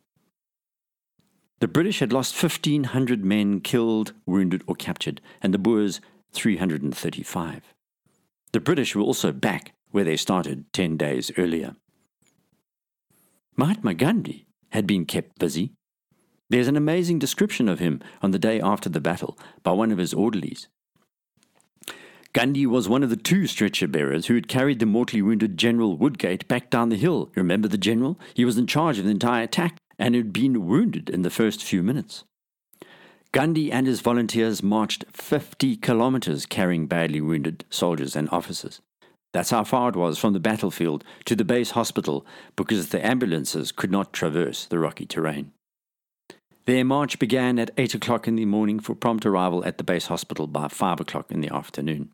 The 1.60 1.68
British 1.68 2.00
had 2.00 2.14
lost 2.14 2.42
1,500 2.42 3.26
men 3.26 3.60
killed, 3.60 4.14
wounded, 4.26 4.64
or 4.66 4.76
captured, 4.76 5.20
and 5.42 5.54
the 5.54 5.58
Boers 5.58 6.00
335. 6.32 7.74
The 8.52 8.60
British 8.60 8.96
were 8.96 9.02
also 9.02 9.32
back 9.32 9.74
where 9.92 10.04
they 10.04 10.16
started 10.16 10.72
10 10.74 10.98
days 10.98 11.32
earlier. 11.38 11.76
Mahatma 13.58 13.94
Gandhi 13.94 14.48
had 14.70 14.88
been 14.88 15.06
kept 15.06 15.38
busy. 15.38 15.74
There's 16.50 16.68
an 16.68 16.78
amazing 16.78 17.20
description 17.20 17.68
of 17.68 17.80
him 17.80 18.02
on 18.22 18.32
the 18.32 18.40
day 18.40 18.62
after 18.62 18.90
the 18.90 19.02
battle 19.02 19.38
by 19.62 19.72
one 19.72 19.92
of 19.92 19.98
his 19.98 20.14
orderlies. 20.14 20.68
Gandhi 22.32 22.68
was 22.68 22.88
one 22.88 23.02
of 23.02 23.10
the 23.10 23.16
two 23.16 23.48
stretcher 23.48 23.88
bearers 23.88 24.28
who 24.28 24.36
had 24.36 24.48
carried 24.48 24.78
the 24.78 24.86
mortally 24.86 25.22
wounded 25.22 25.58
General 25.58 25.98
Woodgate 25.98 26.48
back 26.48 26.70
down 26.70 26.90
the 26.90 26.96
hill. 26.96 27.32
Remember 27.34 27.68
the 27.68 27.78
general? 27.78 28.20
He 28.36 28.46
was 28.46 28.56
in 28.58 28.68
charge 28.68 29.00
of 29.00 29.06
the 29.06 29.12
entire 29.12 29.44
attack 29.44 29.78
and 29.98 30.14
had 30.14 30.32
been 30.32 30.68
wounded 30.68 31.10
in 31.10 31.24
the 31.24 31.32
first 31.32 31.64
few 31.64 31.82
minutes. 31.82 32.24
Gandhi 33.32 33.72
and 33.72 33.88
his 33.88 34.02
volunteers 34.02 34.62
marched 34.62 35.06
50 35.12 35.78
kilometers 35.78 36.46
carrying 36.46 36.86
badly 36.86 37.20
wounded 37.20 37.66
soldiers 37.72 38.16
and 38.16 38.30
officers. 38.32 38.80
That's 39.34 39.50
how 39.50 39.64
far 39.64 39.90
it 39.90 39.96
was 39.96 40.20
from 40.20 40.34
the 40.34 40.40
battlefield 40.40 41.04
to 41.26 41.36
the 41.36 41.46
base 41.46 41.72
hospital 41.72 42.26
because 42.56 42.90
the 42.90 43.04
ambulances 43.06 43.72
could 43.72 43.92
not 43.92 44.14
traverse 44.14 44.66
the 44.66 44.80
rocky 44.80 45.06
terrain. 45.06 45.52
Their 46.66 46.86
march 46.86 47.18
began 47.18 47.58
at 47.58 47.72
8 47.78 47.96
o'clock 47.96 48.28
in 48.28 48.36
the 48.36 48.46
morning 48.46 48.80
for 48.80 48.94
prompt 48.94 49.26
arrival 49.26 49.66
at 49.66 49.80
the 49.80 49.84
base 49.84 50.08
hospital 50.08 50.46
by 50.46 50.68
5 50.68 51.00
o'clock 51.00 51.32
in 51.32 51.42
the 51.42 51.54
afternoon. 51.54 52.12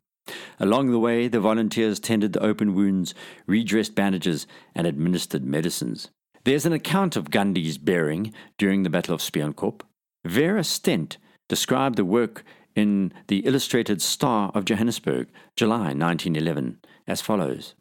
Along 0.58 0.90
the 0.90 0.98
way, 0.98 1.28
the 1.28 1.40
volunteers 1.40 2.00
tended 2.00 2.32
the 2.32 2.42
open 2.42 2.74
wounds, 2.74 3.14
redressed 3.46 3.94
bandages, 3.94 4.46
and 4.74 4.86
administered 4.86 5.44
medicines. 5.44 6.10
There's 6.44 6.66
an 6.66 6.72
account 6.72 7.16
of 7.16 7.30
Gandhi's 7.30 7.78
bearing 7.78 8.32
during 8.58 8.82
the 8.82 8.90
Battle 8.90 9.14
of 9.14 9.20
Spionkop. 9.20 9.82
Vera 10.24 10.64
Stent 10.64 11.18
described 11.48 11.96
the 11.96 12.04
work 12.04 12.44
in 12.74 13.12
the 13.28 13.40
Illustrated 13.40 14.02
Star 14.02 14.50
of 14.54 14.64
Johannesburg, 14.64 15.28
July 15.56 15.92
1911, 15.94 16.78
as 17.06 17.20
follows 17.20 17.74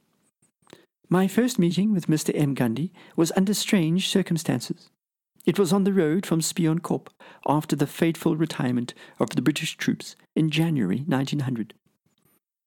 My 1.09 1.27
first 1.27 1.59
meeting 1.59 1.93
with 1.93 2.07
Mr. 2.07 2.31
M. 2.33 2.53
Gandhi 2.53 2.91
was 3.15 3.31
under 3.35 3.53
strange 3.53 4.07
circumstances. 4.07 4.89
It 5.45 5.59
was 5.59 5.71
on 5.71 5.83
the 5.83 5.93
road 5.93 6.25
from 6.25 6.41
Spionkop 6.41 7.07
after 7.47 7.75
the 7.75 7.85
fateful 7.85 8.35
retirement 8.35 8.93
of 9.19 9.29
the 9.31 9.43
British 9.43 9.77
troops 9.77 10.15
in 10.35 10.49
January 10.49 11.03
1900. 11.05 11.75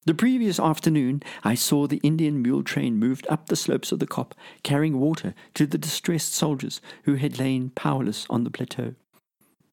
The 0.05 0.13
previous 0.13 0.59
afternoon, 0.59 1.21
I 1.43 1.55
saw 1.55 1.85
the 1.85 1.99
Indian 2.03 2.41
mule 2.41 2.63
train 2.63 2.97
moved 2.97 3.27
up 3.29 3.47
the 3.47 3.55
slopes 3.55 3.91
of 3.91 3.99
the 3.99 4.07
Kop, 4.07 4.31
carrying 4.63 4.99
water 4.99 5.35
to 5.55 5.67
the 5.67 5.77
distressed 5.77 6.33
soldiers 6.33 6.79
who 7.03 7.15
had 7.15 7.37
lain 7.37 7.71
powerless 7.71 8.25
on 8.29 8.45
the 8.45 8.49
plateau. 8.49 8.95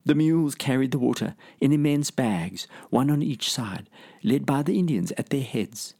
The 0.05 0.17
mules 0.17 0.55
carried 0.55 0.91
the 0.91 0.99
water 0.99 1.37
in 1.61 1.73
immense 1.73 2.11
bags, 2.11 2.67
one 2.91 3.11
on 3.11 3.23
each 3.23 3.51
side, 3.51 3.89
led 4.25 4.45
by 4.45 4.62
the 4.62 4.79
Indians 4.79 5.12
at 5.12 5.31
their 5.31 5.43
heads. 5.43 5.95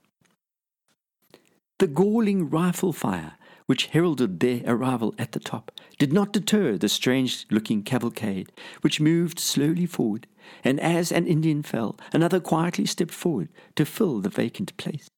The 1.79 1.87
galling 1.87 2.51
rifle 2.51 2.93
fire, 2.93 3.35
which 3.67 3.87
heralded 3.87 4.41
their 4.41 4.63
arrival 4.67 5.15
at 5.19 5.33
the 5.33 5.41
top, 5.41 5.71
did 5.99 6.13
not 6.13 6.33
deter 6.33 6.77
the 6.77 6.89
strange 6.89 7.47
looking 7.51 7.83
cavalcade, 7.83 8.51
which 8.81 9.01
moved 9.01 9.39
slowly 9.39 9.87
forward, 9.87 10.27
and 10.65 10.81
as 10.81 11.13
an 11.13 11.27
Indian 11.27 11.63
fell, 11.63 11.97
another 12.13 12.41
quietly 12.41 12.87
stepped 12.87 13.15
forward 13.15 13.49
to 13.75 13.85
fill 13.85 14.21
the 14.21 14.29
vacant 14.29 14.77
place. 14.77 15.09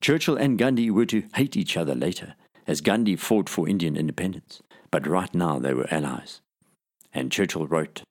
Churchill 0.00 0.36
and 0.36 0.58
Gandhi 0.58 0.90
were 0.90 1.06
to 1.06 1.24
hate 1.34 1.56
each 1.56 1.76
other 1.76 1.94
later, 1.94 2.34
as 2.66 2.80
Gandhi 2.80 3.16
fought 3.16 3.48
for 3.48 3.68
Indian 3.68 3.96
independence, 3.96 4.60
but 4.90 5.06
right 5.06 5.32
now 5.34 5.58
they 5.58 5.74
were 5.74 5.92
allies. 5.92 6.40
And 7.12 7.30
Churchill 7.30 7.66
wrote, 7.66 8.02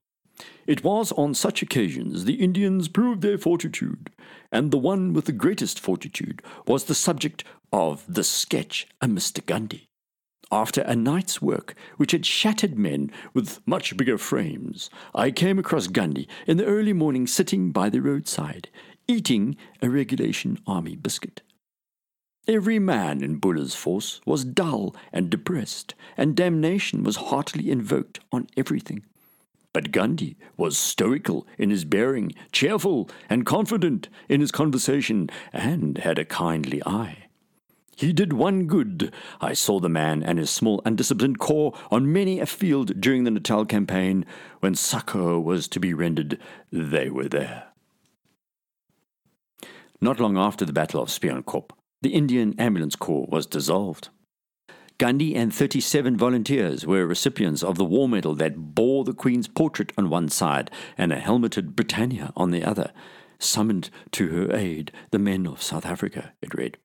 It 0.65 0.83
was 0.83 1.11
on 1.13 1.33
such 1.33 1.61
occasions 1.61 2.25
the 2.25 2.35
Indians 2.35 2.87
proved 2.87 3.21
their 3.21 3.37
fortitude, 3.37 4.09
and 4.51 4.71
the 4.71 4.77
one 4.77 5.13
with 5.13 5.25
the 5.25 5.31
greatest 5.31 5.79
fortitude 5.79 6.41
was 6.65 6.85
the 6.85 6.95
subject 6.95 7.43
of 7.73 8.03
the 8.07 8.23
sketch 8.23 8.87
of 9.01 9.09
Mr. 9.09 9.45
Gandhi. 9.45 9.87
After 10.53 10.81
a 10.81 10.97
night's 10.97 11.41
work 11.41 11.75
which 11.95 12.11
had 12.11 12.25
shattered 12.25 12.77
men 12.77 13.09
with 13.33 13.65
much 13.65 13.95
bigger 13.95 14.17
frames, 14.17 14.89
I 15.15 15.31
came 15.31 15.57
across 15.57 15.87
Gandhi 15.87 16.27
in 16.45 16.57
the 16.57 16.65
early 16.65 16.91
morning 16.91 17.25
sitting 17.25 17.71
by 17.71 17.89
the 17.89 18.01
roadside, 18.01 18.69
eating 19.07 19.55
a 19.81 19.89
regulation 19.89 20.59
army 20.67 20.97
biscuit. 20.97 21.41
Every 22.49 22.79
man 22.79 23.23
in 23.23 23.37
Buller's 23.37 23.75
force 23.75 24.19
was 24.25 24.43
dull 24.43 24.93
and 25.13 25.29
depressed, 25.29 25.95
and 26.17 26.35
damnation 26.35 27.03
was 27.03 27.15
heartily 27.15 27.71
invoked 27.71 28.19
on 28.33 28.47
everything. 28.57 29.03
But 29.71 29.91
Gandhi 29.91 30.35
was 30.57 30.77
stoical 30.77 31.47
in 31.57 31.69
his 31.69 31.85
bearing, 31.85 32.33
cheerful 32.51 33.09
and 33.29 33.45
confident 33.45 34.09
in 34.27 34.41
his 34.41 34.51
conversation, 34.51 35.29
and 35.53 35.99
had 35.99 36.19
a 36.19 36.25
kindly 36.25 36.83
eye. 36.85 37.20
He 38.01 38.13
did 38.13 38.33
one 38.33 38.65
good. 38.65 39.13
I 39.39 39.53
saw 39.53 39.79
the 39.79 39.87
man 39.87 40.23
and 40.23 40.39
his 40.39 40.49
small 40.49 40.81
undisciplined 40.85 41.37
corps 41.37 41.77
on 41.91 42.11
many 42.11 42.39
a 42.39 42.47
field 42.47 42.99
during 42.99 43.25
the 43.25 43.29
Natal 43.29 43.63
campaign. 43.63 44.25
When 44.59 44.73
succor 44.73 45.39
was 45.39 45.67
to 45.67 45.79
be 45.79 45.93
rendered, 45.93 46.39
they 46.71 47.11
were 47.11 47.27
there. 47.27 47.65
Not 50.01 50.19
long 50.19 50.35
after 50.35 50.65
the 50.65 50.73
Battle 50.73 51.03
of 51.03 51.09
Spionkop, 51.09 51.69
the 52.01 52.15
Indian 52.15 52.55
Ambulance 52.57 52.95
Corps 52.95 53.27
was 53.29 53.45
dissolved. 53.45 54.09
Gandhi 54.97 55.35
and 55.35 55.53
37 55.53 56.17
volunteers 56.17 56.87
were 56.87 57.05
recipients 57.05 57.61
of 57.61 57.77
the 57.77 57.85
War 57.85 58.09
Medal 58.09 58.33
that 58.33 58.73
bore 58.73 59.03
the 59.03 59.13
Queen's 59.13 59.47
portrait 59.47 59.91
on 59.95 60.09
one 60.09 60.27
side 60.27 60.71
and 60.97 61.11
a 61.11 61.17
helmeted 61.17 61.75
Britannia 61.75 62.33
on 62.35 62.49
the 62.49 62.63
other. 62.63 62.93
Summoned 63.37 63.91
to 64.13 64.29
her 64.29 64.55
aid 64.55 64.91
the 65.11 65.19
men 65.19 65.45
of 65.45 65.61
South 65.61 65.85
Africa, 65.85 66.33
it 66.41 66.55
read. 66.55 66.79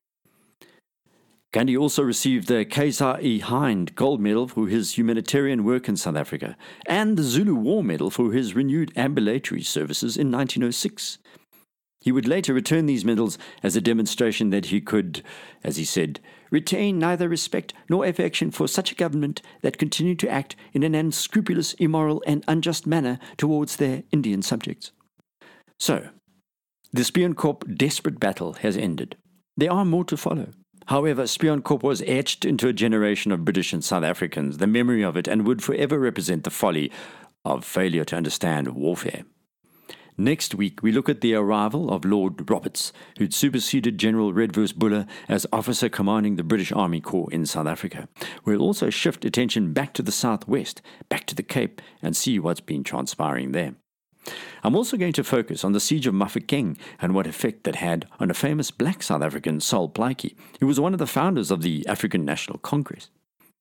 Gandhi 1.53 1.77
also 1.77 2.03
received 2.03 2.47
the 2.47 2.65
Kaiser 2.65 3.17
E. 3.21 3.39
Hind 3.39 3.95
Gold 3.95 4.19
Medal 4.19 4.49
for 4.49 4.67
his 4.67 4.97
humanitarian 4.97 5.63
work 5.63 5.87
in 5.87 5.95
South 5.95 6.17
Africa 6.17 6.57
and 6.85 7.15
the 7.15 7.23
Zulu 7.23 7.55
War 7.55 7.83
Medal 7.83 8.09
for 8.09 8.33
his 8.33 8.53
renewed 8.53 8.91
ambulatory 8.97 9.63
services 9.63 10.17
in 10.17 10.29
1906. 10.29 11.19
He 12.01 12.11
would 12.11 12.27
later 12.27 12.53
return 12.53 12.85
these 12.85 13.05
medals 13.05 13.37
as 13.63 13.75
a 13.75 13.81
demonstration 13.81 14.49
that 14.49 14.65
he 14.67 14.81
could, 14.81 15.23
as 15.63 15.77
he 15.77 15.85
said, 15.85 16.19
retain 16.51 16.99
neither 16.99 17.27
respect 17.27 17.73
nor 17.89 18.05
affection 18.05 18.51
for 18.51 18.67
such 18.67 18.91
a 18.91 18.95
government 18.95 19.41
that 19.61 19.77
continued 19.77 20.19
to 20.19 20.29
act 20.29 20.55
in 20.73 20.83
an 20.83 20.95
unscrupulous, 20.95 21.73
immoral, 21.73 22.21
and 22.27 22.43
unjust 22.47 22.85
manner 22.85 23.19
towards 23.37 23.77
their 23.77 24.03
Indian 24.11 24.41
subjects. 24.41 24.91
So, 25.79 26.09
the 26.91 27.01
Spionkop 27.01 27.77
desperate 27.77 28.19
battle 28.19 28.53
has 28.53 28.77
ended. 28.77 29.15
There 29.55 29.71
are 29.71 29.85
more 29.85 30.05
to 30.05 30.17
follow. 30.17 30.49
However, 30.87 31.23
Spionkop 31.23 31.83
was 31.83 32.01
etched 32.07 32.45
into 32.45 32.67
a 32.67 32.73
generation 32.73 33.31
of 33.31 33.43
British 33.43 33.73
and 33.73 33.83
South 33.83 34.03
Africans, 34.03 34.57
the 34.57 34.67
memory 34.67 35.03
of 35.03 35.17
it, 35.17 35.27
and 35.27 35.45
would 35.45 35.61
forever 35.61 35.99
represent 35.99 36.43
the 36.43 36.49
folly 36.49 36.91
of 37.43 37.65
failure 37.65 38.05
to 38.05 38.15
understand 38.15 38.69
warfare. 38.69 39.23
Next 40.17 40.55
week, 40.55 40.81
we 40.81 40.91
look 40.91 41.09
at 41.09 41.21
the 41.21 41.35
arrival 41.35 41.91
of 41.91 42.05
Lord 42.05 42.49
Roberts, 42.49 42.91
who'd 43.17 43.33
superseded 43.33 43.97
General 43.97 44.33
Redvers 44.33 44.73
Buller 44.73 45.05
as 45.29 45.45
officer 45.53 45.89
commanding 45.89 46.37
the 46.37 46.43
British 46.43 46.71
Army 46.71 47.01
Corps 47.01 47.31
in 47.31 47.45
South 47.45 47.67
Africa. 47.67 48.07
We'll 48.43 48.61
also 48.61 48.89
shift 48.89 49.25
attention 49.25 49.73
back 49.73 49.93
to 49.93 50.01
the 50.01 50.11
southwest, 50.11 50.81
back 51.09 51.25
to 51.27 51.35
the 51.35 51.43
Cape, 51.43 51.81
and 52.01 52.15
see 52.15 52.39
what's 52.39 52.61
been 52.61 52.83
transpiring 52.83 53.51
there. 53.51 53.75
I'm 54.63 54.75
also 54.75 54.97
going 54.97 55.13
to 55.13 55.23
focus 55.23 55.63
on 55.63 55.71
the 55.71 55.79
siege 55.79 56.07
of 56.07 56.13
Mafeking 56.13 56.77
and 56.99 57.13
what 57.13 57.27
effect 57.27 57.63
that 57.63 57.75
had 57.75 58.07
on 58.19 58.29
a 58.29 58.33
famous 58.33 58.71
black 58.71 59.03
South 59.03 59.21
African, 59.21 59.59
Sol 59.59 59.89
Plaatje, 59.89 60.35
who 60.59 60.67
was 60.67 60.79
one 60.79 60.93
of 60.93 60.99
the 60.99 61.07
founders 61.07 61.51
of 61.51 61.61
the 61.61 61.85
African 61.87 62.25
National 62.25 62.57
Congress. 62.57 63.09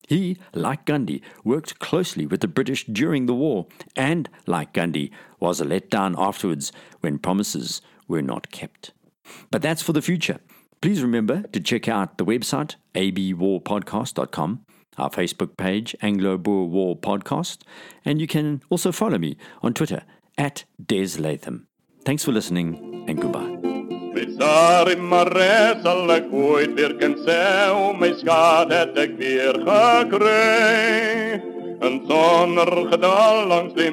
He, 0.09 0.37
like 0.55 0.85
Gandhi, 0.85 1.23
worked 1.45 1.79
closely 1.79 2.27
with 2.27 2.41
the 2.41 2.49
British 2.49 2.87
during 2.87 3.27
the 3.27 3.35
war, 3.35 3.67
and, 3.97 4.29
like 4.47 4.73
Gandhi, 4.73 5.11
was 5.41 5.61
let 5.61 5.91
down 5.91 6.15
afterwards 6.17 6.71
when 7.01 7.19
promises 7.19 7.83
were 8.07 8.23
not 8.23 8.51
kept. 8.51 8.93
But 9.51 9.63
that's 9.63 9.83
for 9.83 9.93
the 9.93 10.03
future. 10.03 10.39
Please 10.81 11.03
remember 11.03 11.43
to 11.53 11.61
check 11.61 11.89
out 11.89 12.19
the 12.19 12.25
website, 12.25 12.77
abwarpodcast.com, 12.95 14.65
our 14.99 15.11
Facebook 15.11 15.57
page, 15.57 15.97
Anglo 16.01 16.39
Boer 16.39 16.67
War 16.67 16.97
Podcast, 16.97 17.59
and 18.05 18.21
you 18.21 18.27
can 18.27 18.63
also 18.71 18.93
follow 18.93 19.19
me 19.19 19.37
on 19.63 19.75
Twitter 19.75 20.03
at 20.37 20.65
Des 20.79 21.19
Latham. 21.19 21.67
Thanks 22.05 22.25
for 22.25 22.33
listening 22.33 23.05
and 23.09 23.21
goodbye. 23.21 23.57
Sonder 32.07 32.89
gedal 32.91 33.49
langs 33.49 33.75
die 33.75 33.91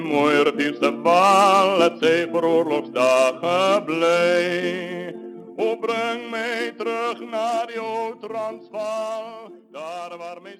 val 1.02 1.82
het 1.82 1.98
sy 2.00 2.14
vir 2.32 2.46
oorlogsdag 2.46 3.42
gebly. 3.42 5.12
O 5.58 5.76
bring 5.82 6.30
my 6.30 6.72
terug 6.78 7.20
na 7.30 7.66
die 7.66 7.78
ou 7.78 8.14
Transvaal, 8.22 9.50
daar 9.74 10.16
waar 10.18 10.40
my 10.42 10.54